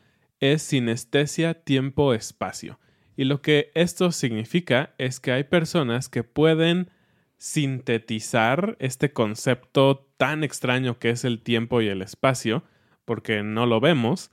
es 0.53 0.63
sinestesia 0.63 1.55
tiempo-espacio. 1.55 2.79
Y 3.17 3.25
lo 3.25 3.41
que 3.41 3.71
esto 3.75 4.13
significa 4.13 4.95
es 4.99 5.21
que 5.21 5.33
hay 5.33 5.45
personas 5.45 6.11
que 6.11 6.23
pueden 6.23 6.91
sintetizar 7.39 8.77
este 8.79 9.13
concepto 9.13 10.07
tan 10.19 10.45
extraño 10.45 10.99
que 10.99 11.11
es 11.11 11.25
el 11.25 11.41
tiempo 11.41 11.81
y 11.81 11.89
el 11.89 12.03
espacio, 12.03 12.63
porque 13.07 13.43
no 13.43 13.65
lo 13.65 13.81
vemos, 13.81 14.31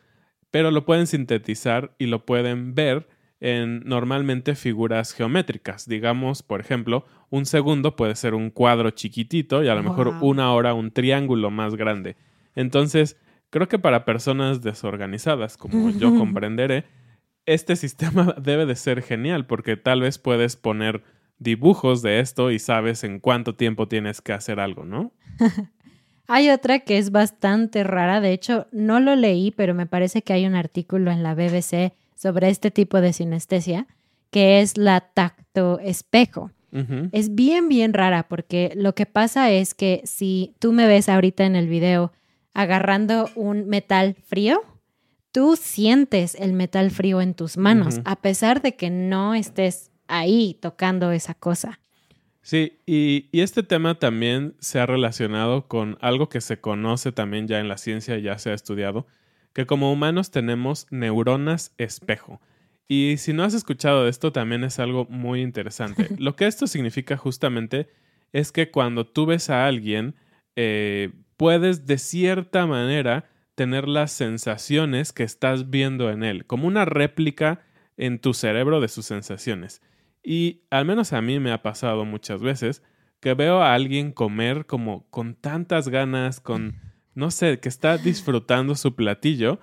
pero 0.50 0.70
lo 0.72 0.86
pueden 0.86 1.08
sintetizar 1.08 1.96
y 1.98 2.08
lo 2.08 2.26
pueden 2.26 2.76
ver 2.76 3.08
en 3.40 3.80
normalmente 3.86 4.56
figuras 4.56 5.14
geométricas. 5.14 5.88
Digamos, 5.88 6.44
por 6.44 6.60
ejemplo, 6.60 7.06
un 7.30 7.46
segundo 7.46 7.96
puede 7.96 8.16
ser 8.16 8.34
un 8.34 8.50
cuadro 8.50 8.92
chiquitito 8.92 9.64
y 9.64 9.70
a 9.70 9.76
lo 9.76 9.84
mejor 9.84 10.10
una 10.22 10.54
hora 10.54 10.74
un 10.74 10.92
triángulo 10.92 11.52
más 11.52 11.76
grande. 11.76 12.18
Entonces, 12.54 13.18
creo 13.52 13.68
que 13.68 13.78
para 13.78 14.06
personas 14.06 14.64
desorganizadas, 14.64 15.58
como 15.58 15.92
yo 16.00 16.16
comprenderé, 16.16 16.86
este 17.46 17.76
sistema 17.76 18.36
debe 18.42 18.66
de 18.66 18.76
ser 18.76 19.04
genial 19.04 19.46
porque 19.46 19.78
tal 19.78 20.02
vez 20.02 20.18
puedes 20.18 20.56
poner 20.56 21.04
dibujos 21.38 22.02
de 22.02 22.20
esto 22.20 22.50
y 22.52 22.60
sabes 22.60 23.04
en 23.04 23.20
cuánto 23.20 23.56
tiempo 23.56 23.88
tienes 23.88 24.22
que 24.22 24.34
hacer 24.34 24.60
algo, 24.60 24.86
¿no? 24.86 25.12
hay 26.28 26.50
otra 26.50 26.80
que 26.80 26.98
es 26.98 27.12
bastante 27.12 27.84
rara, 27.84 28.22
de 28.22 28.32
hecho 28.32 28.68
no 28.72 29.00
lo 29.00 29.16
leí, 29.16 29.52
pero 29.52 29.74
me 29.74 29.86
parece 29.86 30.22
que 30.22 30.34
hay 30.34 30.46
un 30.46 30.56
artículo 30.56 31.12
en 31.12 31.24
la 31.24 31.36
BBC 31.36 31.94
sobre 32.16 32.50
este 32.50 32.72
tipo 32.72 33.02
de 33.02 33.14
sinestesia, 33.14 33.88
que 34.30 34.62
es 34.62 34.78
la 34.78 35.02
tacto 35.02 35.80
espejo. 35.80 36.52
Es 37.12 37.36
bien, 37.36 37.68
bien 37.68 37.94
rara 37.94 38.30
porque 38.30 38.72
lo 38.78 38.96
que 38.96 39.06
pasa 39.06 39.52
es 39.52 39.74
que 39.74 40.02
si 40.06 40.56
tú 40.60 40.72
me 40.72 40.88
ves 40.88 41.10
ahorita 41.10 41.44
en 41.44 41.58
el 41.58 41.68
video 41.68 42.14
agarrando 42.54 43.30
un 43.36 43.68
metal 43.68 44.16
frío, 44.26 44.62
tú 45.32 45.56
sientes 45.56 46.36
el 46.36 46.54
metal 46.54 46.92
frío 46.92 47.22
en 47.22 47.34
tus 47.34 47.58
manos, 47.58 48.02
a 48.06 48.18
pesar 48.18 48.62
de 48.62 48.76
que 48.76 48.90
no 48.90 49.34
estés 49.34 49.92
ahí 50.08 50.58
tocando 50.62 51.12
esa 51.12 51.34
cosa. 51.34 51.80
Sí, 52.42 52.80
y, 52.86 53.30
y, 53.32 53.42
este 53.42 53.62
tema 53.62 54.00
también 54.00 54.56
se 54.60 54.80
ha 54.80 54.88
relacionado 54.88 55.68
con 55.68 55.98
algo 56.02 56.28
que 56.28 56.42
se 56.42 56.60
conoce 56.60 57.12
también 57.12 57.48
ya 57.48 57.60
en 57.60 57.68
la 57.68 57.78
ciencia, 57.78 58.18
ya 58.18 58.40
se 58.40 58.50
ha 58.50 58.56
estudiado, 58.56 59.06
que 59.54 59.68
como 59.68 59.92
humanos 59.94 60.32
tenemos 60.32 60.88
neuronas 60.90 61.74
espejo. 61.78 62.42
Y 62.88 63.16
si 63.18 63.32
no 63.32 63.44
has 63.44 63.54
escuchado 63.54 64.04
de 64.04 64.10
esto, 64.10 64.34
también 64.34 64.66
es 64.66 64.78
algo 64.80 65.06
muy 65.06 65.42
interesante. 65.42 66.10
Lo 66.20 66.36
que 66.36 66.46
esto 66.46 66.68
significa 66.68 67.16
justamente 67.16 67.88
es 68.34 68.52
que 68.52 68.70
cuando 68.70 69.08
tú 69.08 69.26
ves 69.26 69.50
a 69.50 69.66
alguien, 69.66 70.16
eh, 70.58 71.12
puedes 71.42 71.88
de 71.88 71.98
cierta 71.98 72.68
manera 72.68 73.26
tener 73.56 73.88
las 73.88 74.12
sensaciones 74.12 75.12
que 75.12 75.24
estás 75.24 75.72
viendo 75.72 76.12
en 76.12 76.22
él, 76.22 76.46
como 76.46 76.68
una 76.68 76.86
réplica 76.86 77.62
en 77.98 78.20
tu 78.20 78.36
cerebro 78.36 78.80
de 78.80 78.88
sus 78.88 79.08
sensaciones. 79.08 79.82
Y 80.22 80.62
al 80.70 80.86
menos 80.86 81.14
a 81.14 81.22
mí 81.24 81.40
me 81.40 81.52
ha 81.52 81.64
pasado 81.64 82.06
muchas 82.06 82.44
veces 82.44 82.84
que 83.20 83.34
veo 83.34 83.64
a 83.64 83.74
alguien 83.74 84.12
comer 84.12 84.68
como 84.68 85.10
con 85.10 85.34
tantas 85.34 85.90
ganas, 85.90 86.42
con 86.42 86.80
no 87.16 87.32
sé, 87.32 87.60
que 87.60 87.70
está 87.70 87.98
disfrutando 87.98 88.76
su 88.76 88.96
platillo, 88.96 89.60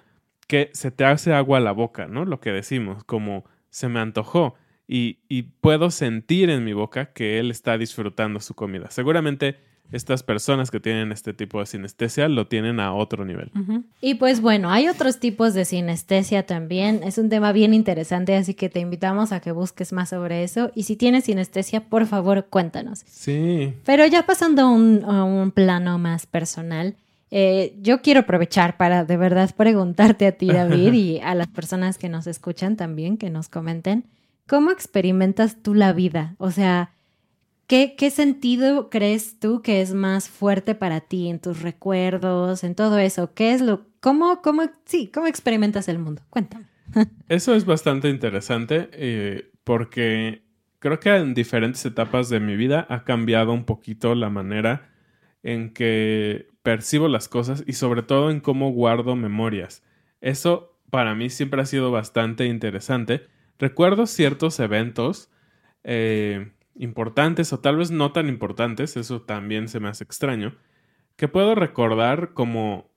que 0.49 0.71
se 0.75 0.91
te 0.91 1.05
hace 1.05 1.33
agua 1.33 1.59
a 1.59 1.61
la 1.61 1.71
boca, 1.71 2.09
¿no? 2.09 2.25
Lo 2.25 2.41
que 2.41 2.51
decimos, 2.51 3.05
como 3.05 3.45
se 3.71 3.89
me 3.89 4.01
antojó 4.01 4.57
y, 4.89 5.21
y 5.29 5.43
puedo 5.43 5.93
sentir 5.93 6.51
en 6.51 6.65
mi 6.65 6.73
boca 6.73 7.13
que 7.13 7.39
él 7.39 7.53
está 7.53 7.79
disfrutando 7.79 8.41
su 8.41 8.57
comida. 8.57 8.91
Seguramente 8.91 9.68
estas 9.91 10.23
personas 10.23 10.71
que 10.71 10.81
tienen 10.81 11.13
este 11.13 11.33
tipo 11.33 11.61
de 11.61 11.67
sinestesia 11.67 12.29
lo 12.29 12.47
tienen 12.47 12.79
a 12.81 12.93
otro 12.93 13.25
nivel. 13.25 13.51
Y 14.01 14.15
pues 14.15 14.41
bueno, 14.41 14.71
hay 14.71 14.89
otros 14.89 15.19
tipos 15.19 15.55
de 15.55 15.65
sinestesia 15.65 16.45
también. 16.45 17.01
Es 17.03 17.19
un 17.19 17.29
tema 17.29 17.53
bien 17.53 17.73
interesante, 17.73 18.37
así 18.37 18.55
que 18.55 18.69
te 18.69 18.81
invitamos 18.81 19.33
a 19.33 19.41
que 19.41 19.53
busques 19.53 19.93
más 19.93 20.11
sobre 20.11 20.45
eso. 20.45 20.71
Y 20.75 20.83
si 20.83 20.97
tienes 20.97 21.25
sinestesia, 21.25 21.89
por 21.89 22.07
favor, 22.07 22.47
cuéntanos. 22.51 23.03
Sí. 23.07 23.73
Pero 23.85 24.07
ya 24.07 24.27
pasando 24.27 24.63
a 24.63 24.69
un, 24.69 25.05
a 25.05 25.25
un 25.25 25.51
plano 25.53 25.99
más 25.99 26.27
personal, 26.27 26.95
eh, 27.31 27.77
yo 27.81 28.01
quiero 28.01 28.21
aprovechar 28.21 28.77
para 28.77 29.05
de 29.05 29.17
verdad 29.17 29.51
preguntarte 29.57 30.27
a 30.27 30.33
ti, 30.33 30.47
David, 30.53 30.93
y 30.93 31.21
a 31.21 31.35
las 31.35 31.49
personas 31.49 31.99
que 31.99 32.09
nos 32.09 32.27
escuchan 32.27 32.77
también, 32.77 33.17
que 33.17 33.31
nos 33.31 33.49
comenten, 33.49 34.05
¿cómo 34.47 34.71
experimentas 34.71 35.57
tú 35.63 35.75
la 35.75 35.93
vida? 35.93 36.35
O 36.39 36.51
sea, 36.51 36.91
¿qué, 37.69 38.11
sentido 38.11 38.91
crees 38.91 39.39
tú 39.39 39.63
que 39.63 39.81
es 39.81 39.95
más 39.95 40.29
fuerte 40.29 40.75
para 40.75 41.01
ti 41.01 41.29
en 41.29 41.39
tus 41.39 41.63
recuerdos, 41.63 42.65
en 42.65 42.75
todo 42.75 42.99
eso? 42.99 43.35
¿Qué 43.35 43.53
es 43.53 43.61
lo, 43.61 43.87
cómo, 44.01 44.43
cómo, 44.43 44.63
sí, 44.87 45.11
cómo 45.13 45.27
experimentas 45.27 45.89
el 45.89 45.99
mundo? 45.99 46.23
Cuéntame. 46.31 46.65
Eso 47.29 47.55
es 47.55 47.67
bastante 47.67 48.09
interesante 48.09 48.89
eh, 48.93 49.53
porque 49.65 50.43
creo 50.79 50.99
que 50.99 51.15
en 51.15 51.35
diferentes 51.35 51.85
etapas 51.85 52.31
de 52.31 52.41
mi 52.41 52.57
vida 52.57 52.87
ha 52.89 53.05
cambiado 53.05 53.53
un 53.53 53.65
poquito 53.65 54.15
la 54.15 54.31
manera 54.31 54.91
en 55.43 55.73
que 55.73 56.49
percibo 56.63 57.09
las 57.09 57.29
cosas 57.29 57.63
y 57.67 57.75
sobre 57.75 58.03
todo 58.03 58.31
en 58.31 58.41
cómo 58.41 58.73
guardo 58.73 59.15
memorias. 59.15 59.83
Eso 60.23 60.79
para 60.91 61.15
mí 61.15 61.29
siempre 61.29 61.61
ha 61.61 61.67
sido 61.67 61.91
bastante 61.91 62.47
interesante. 62.47 63.27
Recuerdo 63.59 64.07
ciertos 64.07 64.59
eventos 64.59 65.31
eh, 65.85 66.51
importantes 66.79 67.53
o 67.53 67.61
tal 67.61 67.77
vez 67.77 67.91
no 67.91 68.13
tan 68.13 68.29
importantes, 68.29 68.97
eso 68.97 69.23
también 69.23 69.69
se 69.69 69.81
me 69.81 69.89
hace 69.89 70.05
extraño, 70.05 70.57
que 71.17 71.29
puedo 71.29 71.55
recordar 71.55 72.33
como 72.33 72.91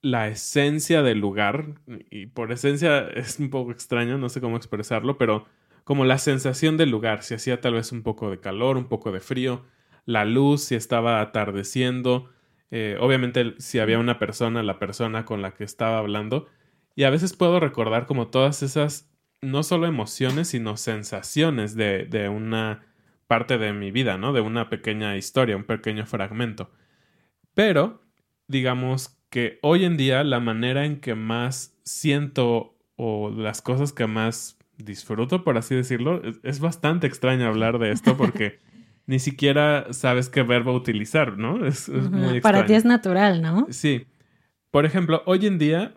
la 0.00 0.28
esencia 0.28 1.02
del 1.02 1.18
lugar, 1.18 1.74
y 2.10 2.26
por 2.26 2.52
esencia 2.52 3.00
es 3.08 3.38
un 3.40 3.50
poco 3.50 3.72
extraño, 3.72 4.16
no 4.18 4.28
sé 4.28 4.40
cómo 4.40 4.56
expresarlo, 4.56 5.18
pero 5.18 5.46
como 5.84 6.04
la 6.04 6.18
sensación 6.18 6.76
del 6.76 6.90
lugar, 6.90 7.22
si 7.22 7.34
hacía 7.34 7.60
tal 7.60 7.74
vez 7.74 7.92
un 7.92 8.02
poco 8.02 8.30
de 8.30 8.40
calor, 8.40 8.76
un 8.76 8.88
poco 8.88 9.10
de 9.10 9.20
frío, 9.20 9.64
la 10.04 10.24
luz, 10.24 10.62
si 10.62 10.74
estaba 10.74 11.20
atardeciendo, 11.20 12.30
eh, 12.70 12.96
obviamente 13.00 13.54
si 13.58 13.78
había 13.78 13.98
una 13.98 14.18
persona, 14.18 14.62
la 14.62 14.78
persona 14.78 15.24
con 15.24 15.42
la 15.42 15.52
que 15.52 15.64
estaba 15.64 15.98
hablando, 15.98 16.46
y 16.94 17.04
a 17.04 17.10
veces 17.10 17.34
puedo 17.34 17.58
recordar 17.58 18.06
como 18.06 18.28
todas 18.28 18.62
esas, 18.62 19.10
no 19.40 19.62
solo 19.62 19.86
emociones, 19.86 20.48
sino 20.48 20.76
sensaciones 20.76 21.74
de, 21.74 22.04
de 22.04 22.28
una 22.28 22.87
parte 23.28 23.58
de 23.58 23.72
mi 23.72 23.92
vida, 23.92 24.18
¿no? 24.18 24.32
De 24.32 24.40
una 24.40 24.68
pequeña 24.68 25.16
historia, 25.16 25.56
un 25.56 25.64
pequeño 25.64 26.06
fragmento. 26.06 26.72
Pero, 27.54 28.02
digamos 28.48 29.16
que 29.30 29.58
hoy 29.62 29.84
en 29.84 29.96
día 29.96 30.24
la 30.24 30.40
manera 30.40 30.86
en 30.86 31.00
que 31.00 31.14
más 31.14 31.78
siento 31.84 32.74
o 32.96 33.30
las 33.30 33.62
cosas 33.62 33.92
que 33.92 34.06
más 34.06 34.58
disfruto, 34.78 35.44
por 35.44 35.58
así 35.58 35.74
decirlo, 35.74 36.22
es 36.42 36.60
bastante 36.60 37.06
extraño 37.06 37.46
hablar 37.46 37.78
de 37.78 37.92
esto 37.92 38.16
porque 38.16 38.58
ni 39.06 39.18
siquiera 39.18 39.92
sabes 39.92 40.30
qué 40.30 40.42
verbo 40.42 40.72
utilizar, 40.72 41.36
¿no? 41.36 41.66
Es, 41.66 41.88
muy 41.88 42.36
extraño. 42.36 42.40
Para 42.42 42.66
ti 42.66 42.74
es 42.74 42.84
natural, 42.84 43.42
¿no? 43.42 43.66
Sí. 43.70 44.06
Por 44.70 44.86
ejemplo, 44.86 45.22
hoy 45.26 45.46
en 45.46 45.58
día 45.58 45.94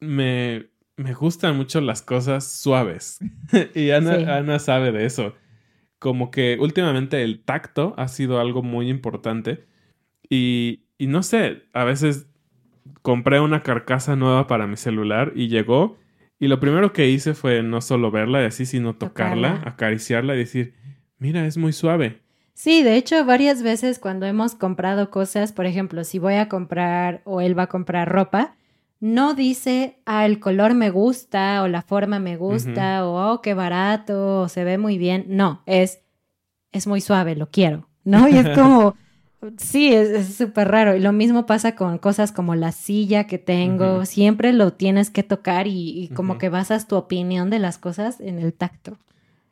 me, 0.00 0.66
me 0.96 1.14
gustan 1.14 1.56
mucho 1.56 1.80
las 1.80 2.02
cosas 2.02 2.46
suaves. 2.46 3.20
y 3.74 3.90
Ana, 3.90 4.36
Ana 4.36 4.58
sabe 4.58 4.92
de 4.92 5.06
eso. 5.06 5.34
Como 5.98 6.30
que 6.30 6.56
últimamente 6.60 7.22
el 7.22 7.42
tacto 7.42 7.94
ha 7.96 8.08
sido 8.08 8.40
algo 8.40 8.62
muy 8.62 8.88
importante. 8.88 9.64
Y, 10.28 10.84
y 10.98 11.06
no 11.06 11.22
sé, 11.22 11.62
a 11.72 11.84
veces 11.84 12.28
compré 13.02 13.40
una 13.40 13.62
carcasa 13.62 14.16
nueva 14.16 14.46
para 14.46 14.66
mi 14.66 14.76
celular 14.76 15.32
y 15.34 15.48
llegó. 15.48 15.96
Y 16.38 16.48
lo 16.48 16.60
primero 16.60 16.92
que 16.92 17.08
hice 17.08 17.34
fue 17.34 17.62
no 17.62 17.80
solo 17.80 18.10
verla 18.10 18.42
y 18.42 18.46
así, 18.46 18.66
sino 18.66 18.94
tocarla. 18.94 19.62
acariciarla 19.64 20.34
y 20.34 20.38
decir, 20.38 20.74
mira, 21.18 21.46
es 21.46 21.56
muy 21.56 21.72
suave. 21.72 22.20
Sí, 22.54 22.82
de 22.82 22.96
hecho, 22.96 23.24
varias 23.24 23.62
veces 23.62 23.98
cuando 23.98 24.26
hemos 24.26 24.54
comprado 24.54 25.10
cosas, 25.10 25.52
por 25.52 25.66
ejemplo, 25.66 26.04
si 26.04 26.18
voy 26.18 26.34
a 26.34 26.48
comprar 26.48 27.22
o 27.24 27.40
él 27.40 27.58
va 27.58 27.64
a 27.64 27.68
comprar 27.68 28.08
ropa, 28.08 28.56
no 29.00 29.34
dice, 29.34 30.00
ah, 30.06 30.26
el 30.26 30.40
color 30.40 30.74
me 30.74 30.90
gusta 30.90 31.62
o 31.62 31.68
la 31.68 31.82
forma 31.82 32.18
me 32.18 32.36
gusta 32.36 33.06
o, 33.06 33.32
oh, 33.32 33.42
qué 33.42 33.54
barato 33.54 34.42
o 34.42 34.48
se 34.48 34.64
ve 34.64 34.78
muy 34.78 34.98
bien. 34.98 35.26
No, 35.28 35.62
es, 35.66 36.00
es 36.72 36.86
muy 36.86 37.00
suave, 37.00 37.36
lo 37.36 37.50
quiero, 37.50 37.88
¿no? 38.04 38.28
Y 38.28 38.36
es 38.36 38.48
como, 38.56 38.94
Sí, 39.56 39.92
es 39.92 40.34
súper 40.34 40.68
raro. 40.68 40.96
Y 40.96 41.00
lo 41.00 41.12
mismo 41.12 41.46
pasa 41.46 41.76
con 41.76 41.98
cosas 41.98 42.32
como 42.32 42.54
la 42.54 42.72
silla 42.72 43.26
que 43.26 43.38
tengo. 43.38 44.04
Siempre 44.04 44.52
lo 44.52 44.72
tienes 44.72 45.10
que 45.10 45.22
tocar 45.22 45.68
y, 45.68 46.02
y 46.02 46.08
como 46.08 46.38
que 46.38 46.48
basas 46.48 46.88
tu 46.88 46.96
opinión 46.96 47.48
de 47.48 47.60
las 47.60 47.78
cosas 47.78 48.20
en 48.20 48.40
el 48.40 48.52
tacto. 48.52 48.98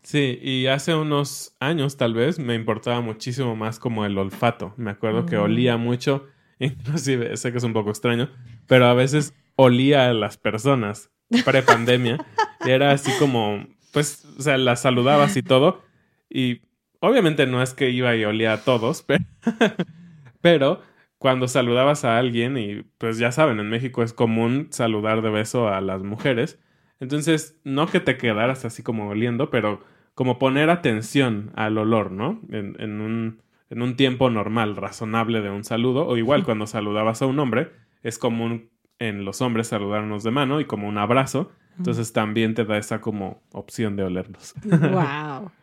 Sí, 0.02 0.38
y 0.42 0.66
hace 0.66 0.94
unos 0.94 1.54
años 1.60 1.96
tal 1.96 2.14
vez 2.14 2.38
me 2.38 2.54
importaba 2.54 3.00
muchísimo 3.00 3.54
más 3.54 3.78
como 3.78 4.04
el 4.04 4.18
olfato. 4.18 4.74
Me 4.76 4.90
acuerdo 4.90 5.26
que 5.26 5.36
olía 5.36 5.76
mucho, 5.76 6.26
inclusive 6.58 7.36
sé 7.36 7.52
que 7.52 7.58
es 7.58 7.64
un 7.64 7.72
poco 7.72 7.90
extraño, 7.90 8.30
pero 8.66 8.86
a 8.86 8.94
veces 8.94 9.34
olía 9.56 10.08
a 10.08 10.14
las 10.14 10.36
personas 10.36 11.10
pre-pandemia. 11.44 12.24
era 12.66 12.92
así 12.92 13.12
como, 13.18 13.66
pues, 13.92 14.24
o 14.38 14.42
sea, 14.42 14.58
las 14.58 14.82
saludabas 14.82 15.36
y 15.36 15.42
todo. 15.42 15.82
Y 16.28 16.62
obviamente 17.00 17.46
no 17.46 17.62
es 17.62 17.74
que 17.74 17.90
iba 17.90 18.14
y 18.16 18.24
olía 18.24 18.52
a 18.52 18.64
todos, 18.64 19.02
pero, 19.02 19.24
pero 20.40 20.82
cuando 21.18 21.48
saludabas 21.48 22.04
a 22.04 22.18
alguien, 22.18 22.56
y 22.58 22.82
pues 22.98 23.18
ya 23.18 23.32
saben, 23.32 23.58
en 23.58 23.70
México 23.70 24.02
es 24.02 24.12
común 24.12 24.68
saludar 24.70 25.22
de 25.22 25.30
beso 25.30 25.68
a 25.68 25.80
las 25.80 26.02
mujeres. 26.02 26.60
Entonces, 27.00 27.58
no 27.64 27.86
que 27.86 28.00
te 28.00 28.16
quedaras 28.16 28.64
así 28.64 28.82
como 28.82 29.08
oliendo, 29.08 29.50
pero 29.50 29.82
como 30.14 30.38
poner 30.38 30.70
atención 30.70 31.52
al 31.56 31.76
olor, 31.78 32.10
¿no? 32.10 32.40
En, 32.50 32.76
en, 32.78 33.00
un, 33.00 33.42
en 33.70 33.82
un 33.82 33.96
tiempo 33.96 34.30
normal, 34.30 34.76
razonable 34.76 35.40
de 35.40 35.50
un 35.50 35.64
saludo, 35.64 36.06
o 36.06 36.16
igual 36.16 36.44
cuando 36.44 36.66
saludabas 36.66 37.22
a 37.22 37.26
un 37.26 37.38
hombre, 37.38 37.70
es 38.02 38.18
común 38.18 38.70
en 38.98 39.24
los 39.24 39.42
hombres 39.42 39.68
saludarnos 39.68 40.22
de 40.22 40.30
mano 40.30 40.60
y 40.60 40.64
como 40.64 40.88
un 40.88 40.98
abrazo, 40.98 41.50
entonces 41.76 42.12
también 42.12 42.54
te 42.54 42.64
da 42.64 42.78
esa 42.78 43.00
como 43.00 43.42
opción 43.52 43.96
de 43.96 44.04
olerlos. 44.04 44.54
Wow. 44.64 45.50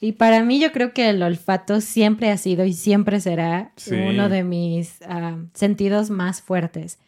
Y 0.00 0.12
para 0.12 0.42
mí 0.44 0.60
yo 0.60 0.70
creo 0.70 0.92
que 0.92 1.08
el 1.08 1.22
olfato 1.22 1.80
siempre 1.80 2.30
ha 2.30 2.36
sido 2.36 2.66
y 2.66 2.74
siempre 2.74 3.20
será 3.20 3.72
Sí. 3.76 3.94
uno 3.94 4.28
de 4.28 4.44
mis 4.44 5.00
ah, 5.08 5.36
sentidos 5.54 6.10
más 6.10 6.42
fuertes. 6.42 6.98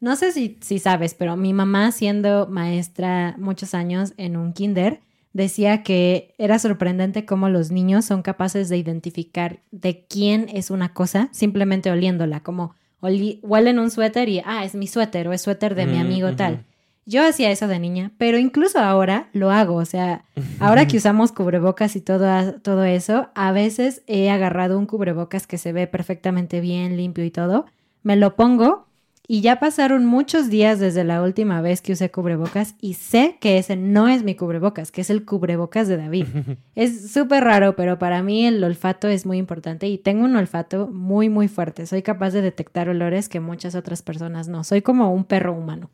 No 0.00 0.16
sé 0.16 0.32
si, 0.32 0.58
si 0.60 0.78
sabes, 0.78 1.14
pero 1.14 1.36
mi 1.36 1.54
mamá 1.54 1.92
siendo 1.92 2.46
maestra 2.48 3.36
muchos 3.38 3.72
años 3.72 4.12
en 4.18 4.36
un 4.36 4.52
kinder, 4.52 5.00
decía 5.32 5.82
que 5.82 6.34
era 6.38 6.58
sorprendente 6.58 7.24
cómo 7.24 7.48
los 7.48 7.70
niños 7.70 8.04
son 8.04 8.22
capaces 8.22 8.68
de 8.68 8.76
identificar 8.76 9.60
de 9.70 10.04
quién 10.08 10.48
es 10.52 10.70
una 10.70 10.92
cosa 10.92 11.28
simplemente 11.32 11.90
oliéndola, 11.90 12.40
como 12.40 12.74
huelen 13.00 13.78
un 13.78 13.90
suéter 13.90 14.28
y, 14.28 14.42
ah, 14.44 14.64
es 14.64 14.74
mi 14.74 14.86
suéter 14.86 15.26
o 15.28 15.32
es 15.32 15.42
suéter 15.42 15.74
de 15.74 15.86
mi 15.86 15.98
amigo 15.98 16.34
tal. 16.36 16.64
Yo 17.04 17.26
hacía 17.26 17.50
eso 17.50 17.66
de 17.66 17.80
niña, 17.80 18.12
pero 18.16 18.38
incluso 18.38 18.78
ahora 18.78 19.28
lo 19.32 19.50
hago, 19.50 19.74
o 19.74 19.84
sea, 19.84 20.24
ahora 20.60 20.86
que 20.86 20.98
usamos 20.98 21.32
cubrebocas 21.32 21.96
y 21.96 22.00
todo, 22.00 22.60
todo 22.60 22.84
eso, 22.84 23.28
a 23.34 23.50
veces 23.50 24.02
he 24.06 24.30
agarrado 24.30 24.78
un 24.78 24.86
cubrebocas 24.86 25.48
que 25.48 25.58
se 25.58 25.72
ve 25.72 25.88
perfectamente 25.88 26.60
bien, 26.60 26.96
limpio 26.96 27.24
y 27.24 27.32
todo, 27.32 27.66
me 28.04 28.14
lo 28.14 28.36
pongo 28.36 28.86
y 29.32 29.40
ya 29.40 29.58
pasaron 29.58 30.04
muchos 30.04 30.50
días 30.50 30.78
desde 30.78 31.04
la 31.04 31.22
última 31.22 31.62
vez 31.62 31.80
que 31.80 31.94
usé 31.94 32.10
cubrebocas 32.10 32.74
y 32.82 32.92
sé 32.92 33.38
que 33.40 33.56
ese 33.56 33.76
no 33.76 34.06
es 34.06 34.24
mi 34.24 34.34
cubrebocas, 34.34 34.92
que 34.92 35.00
es 35.00 35.08
el 35.08 35.24
cubrebocas 35.24 35.88
de 35.88 35.96
David. 35.96 36.26
es 36.74 37.10
súper 37.10 37.42
raro, 37.42 37.74
pero 37.74 37.98
para 37.98 38.22
mí 38.22 38.44
el 38.44 38.62
olfato 38.62 39.08
es 39.08 39.24
muy 39.24 39.38
importante 39.38 39.88
y 39.88 39.96
tengo 39.96 40.26
un 40.26 40.36
olfato 40.36 40.86
muy, 40.86 41.30
muy 41.30 41.48
fuerte. 41.48 41.86
Soy 41.86 42.02
capaz 42.02 42.32
de 42.32 42.42
detectar 42.42 42.90
olores 42.90 43.30
que 43.30 43.40
muchas 43.40 43.74
otras 43.74 44.02
personas 44.02 44.48
no. 44.48 44.64
Soy 44.64 44.82
como 44.82 45.10
un 45.14 45.24
perro 45.24 45.54
humano. 45.54 45.88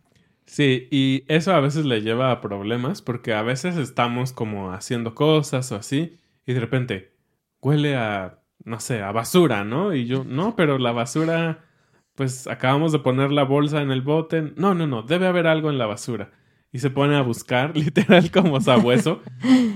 Sí, 0.46 0.88
y 0.90 1.22
eso 1.28 1.54
a 1.54 1.60
veces 1.60 1.84
le 1.84 2.02
lleva 2.02 2.32
a 2.32 2.40
problemas 2.40 3.02
porque 3.02 3.34
a 3.34 3.42
veces 3.42 3.76
estamos 3.76 4.32
como 4.32 4.72
haciendo 4.72 5.14
cosas 5.14 5.70
o 5.70 5.76
así 5.76 6.18
y 6.44 6.54
de 6.54 6.58
repente 6.58 7.12
huele 7.62 7.94
a, 7.94 8.40
no 8.64 8.80
sé, 8.80 9.00
a 9.00 9.12
basura, 9.12 9.62
¿no? 9.62 9.94
Y 9.94 10.06
yo, 10.06 10.24
no, 10.24 10.56
pero 10.56 10.78
la 10.78 10.90
basura, 10.90 11.67
pues 12.18 12.48
acabamos 12.48 12.90
de 12.90 12.98
poner 12.98 13.30
la 13.30 13.44
bolsa 13.44 13.80
en 13.80 13.92
el 13.92 14.02
bote. 14.02 14.52
No, 14.56 14.74
no, 14.74 14.88
no, 14.88 15.02
debe 15.02 15.28
haber 15.28 15.46
algo 15.46 15.70
en 15.70 15.78
la 15.78 15.86
basura. 15.86 16.32
Y 16.72 16.80
se 16.80 16.90
pone 16.90 17.14
a 17.14 17.22
buscar, 17.22 17.76
literal 17.76 18.32
como 18.32 18.60
sabueso, 18.60 19.22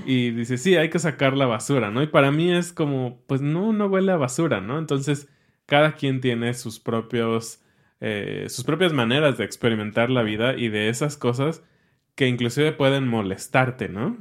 y 0.05 0.31
dice, 0.31 0.57
sí, 0.57 0.75
hay 0.75 0.89
que 0.89 0.99
sacar 0.99 1.37
la 1.37 1.45
basura, 1.45 1.89
¿no? 1.89 2.03
Y 2.03 2.07
para 2.07 2.31
mí 2.31 2.51
es 2.51 2.73
como, 2.73 3.23
pues 3.27 3.39
no, 3.39 3.71
no 3.71 3.85
huele 3.85 4.11
a 4.11 4.17
basura, 4.17 4.59
¿no? 4.59 4.77
Entonces, 4.77 5.29
cada 5.65 5.93
quien 5.93 6.19
tiene 6.19 6.53
sus 6.53 6.81
propios 6.81 7.63
eh, 8.01 8.47
sus 8.49 8.65
propias 8.65 8.91
maneras 8.91 9.37
de 9.37 9.45
experimentar 9.45 10.09
la 10.09 10.23
vida 10.23 10.57
y 10.57 10.67
de 10.67 10.89
esas 10.89 11.15
cosas 11.15 11.63
que 12.15 12.27
inclusive 12.27 12.73
pueden 12.73 13.07
molestarte, 13.07 13.87
¿no? 13.87 14.17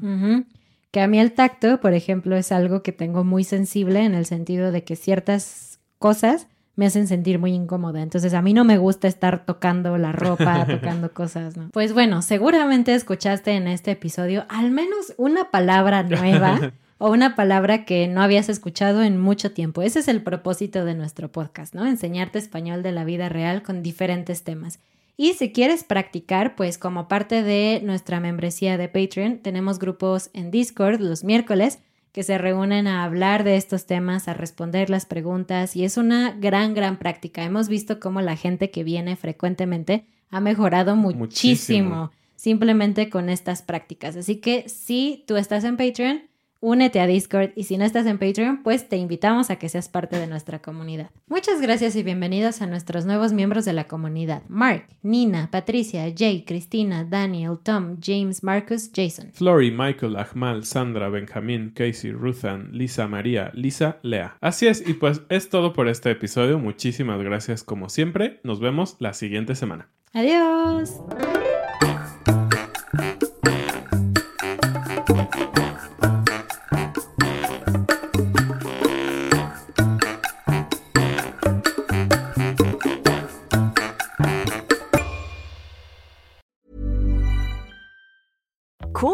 Que 0.93 1.01
a 1.01 1.09
mí 1.09 1.19
el 1.19 1.33
tacto, 1.33 1.81
por 1.81 1.93
ejemplo, 1.93 2.37
es 2.37 2.53
algo 2.53 2.85
que 2.85 2.93
tengo 2.93 3.25
muy 3.25 3.43
sensible 3.43 4.05
en 4.05 4.15
el 4.15 4.25
sentido 4.25 4.71
de 4.71 4.85
que 4.85 4.95
ciertas 4.95 5.81
cosas 5.99 6.47
me 6.77 6.87
hacen 6.87 7.07
sentir 7.07 7.39
muy 7.39 7.53
incómoda. 7.53 8.03
Entonces 8.03 8.35
a 8.35 8.43
mí 8.43 8.55
no 8.55 8.65
me 8.65 8.79
gusta 8.79 9.09
estar 9.09 9.45
tocando 9.45 9.99
la 9.99 10.13
ropa, 10.13 10.67
tocando 10.71 11.13
cosas, 11.13 11.57
¿no? 11.57 11.69
Pues 11.73 11.93
bueno, 11.93 12.23
seguramente 12.23 12.95
escuchaste 12.95 13.53
en 13.53 13.69
este 13.69 13.93
episodio 13.93 14.45
al 14.49 14.71
menos 14.71 15.15
una 15.17 15.51
palabra 15.51 16.03
nueva 16.03 16.73
o 16.99 17.11
una 17.11 17.35
palabra 17.35 17.85
que 17.85 18.09
no 18.09 18.23
habías 18.23 18.49
escuchado 18.49 19.03
en 19.03 19.21
mucho 19.21 19.53
tiempo. 19.53 19.83
Ese 19.83 20.01
es 20.01 20.09
el 20.09 20.23
propósito 20.23 20.85
de 20.85 20.95
nuestro 20.95 21.31
podcast, 21.31 21.75
¿no? 21.75 21.87
Enseñarte 21.87 22.39
español 22.39 22.83
de 22.83 22.93
la 22.93 23.05
vida 23.05 23.29
real 23.29 23.63
con 23.63 23.83
diferentes 23.83 24.45
temas. 24.45 24.79
Y 25.17 25.35
si 25.35 25.53
quieres 25.53 25.85
practicar, 25.85 26.57
pues 26.57 26.79
como 26.79 27.07
parte 27.07 27.43
de 27.43 27.81
nuestra 27.85 28.19
membresía 28.19 28.79
de 28.79 28.89
Patreon, 28.89 29.39
tenemos 29.39 29.79
grupos 29.79 30.31
en 30.33 30.51
Discord 30.51 31.01
los 31.01 31.23
miércoles 31.23 31.81
que 32.13 32.23
se 32.23 32.37
reúnen 32.39 32.87
a 32.87 33.05
hablar 33.05 33.43
de 33.43 33.57
estos 33.57 33.87
temas, 33.87 34.29
a 34.29 34.35
responder 34.35 34.91
las 34.91 35.07
preguntas 35.07 35.75
y 35.77 35.85
es 35.85 35.97
una 35.97 36.33
gran, 36.33 36.75
gran 36.75 36.99
práctica. 36.99 37.43
Hemos 37.43 37.69
visto 37.69 37.99
cómo 38.01 38.21
la 38.21 38.37
gente 38.37 38.71
que 38.71 38.85
viene 38.85 39.17
frecuentemente 39.17 40.05
ha 40.31 40.41
mejorado 40.41 40.95
muchísimo, 40.95 41.21
Muchísimo. 41.25 42.13
simplemente 42.37 43.09
con 43.09 43.29
estas 43.31 43.63
prácticas. 43.63 44.17
Así 44.17 44.37
que 44.37 44.69
si 44.69 45.25
tú 45.27 45.37
estás 45.37 45.65
en 45.65 45.77
Patreon, 45.77 46.23
únete 46.63 47.01
a 47.01 47.07
Discord 47.07 47.51
y 47.57 47.65
si 47.65 47.77
no 47.77 47.85
estás 47.85 48.07
en 48.07 48.19
Patreon, 48.19 48.63
pues 48.63 48.89
te 48.89 48.97
invitamos 48.97 49.51
a 49.51 49.57
que 49.57 49.69
seas 49.69 49.89
parte 49.89 50.19
de 50.19 50.29
nuestra 50.29 50.61
comunidad. 50.61 51.11
Muchas 51.27 51.61
gracias 51.61 51.97
y 51.97 52.05
bienvenidos 52.05 52.63
a 52.63 52.67
nuestros 52.67 53.05
nuevos 53.05 53.33
miembros 53.33 53.65
de 53.65 53.73
la 53.73 53.89
comunidad. 53.89 54.43
Mark, 54.49 54.87
Nina, 55.03 55.51
Patricia, 55.51 56.05
Jay, 56.17 56.45
Cristina, 56.45 57.05
Daniel, 57.05 57.59
Tom, 57.63 57.97
James, 58.01 58.45
Marcus, 58.45 58.91
Jason. 58.95 59.33
Flory, 59.33 59.73
Michael, 59.73 60.17
Ahmal, 60.17 60.65
Sandra, 60.65 61.09
Benjamín, 61.09 61.73
Casey, 61.75 62.13
Ruthan, 62.13 62.71
Lisa 62.73 63.09
María, 63.09 63.51
Lisa, 63.55 63.99
Lea. 64.03 64.37
Así 64.41 64.69
es, 64.69 64.89
y 64.89 64.95
pues 64.95 65.23
es 65.29 65.49
todo 65.49 65.73
por 65.73 65.89
este 65.89 66.13
episodio. 66.13 66.61
Muchísimas 66.61 67.21
gracias 67.21 67.65
como 67.65 67.89
siempre. 67.89 68.41
Nos 68.45 68.61
vemos 68.61 68.97
la 69.01 69.15
siguiente 69.15 69.57
semana. 69.57 69.89
Adiós. 70.13 70.93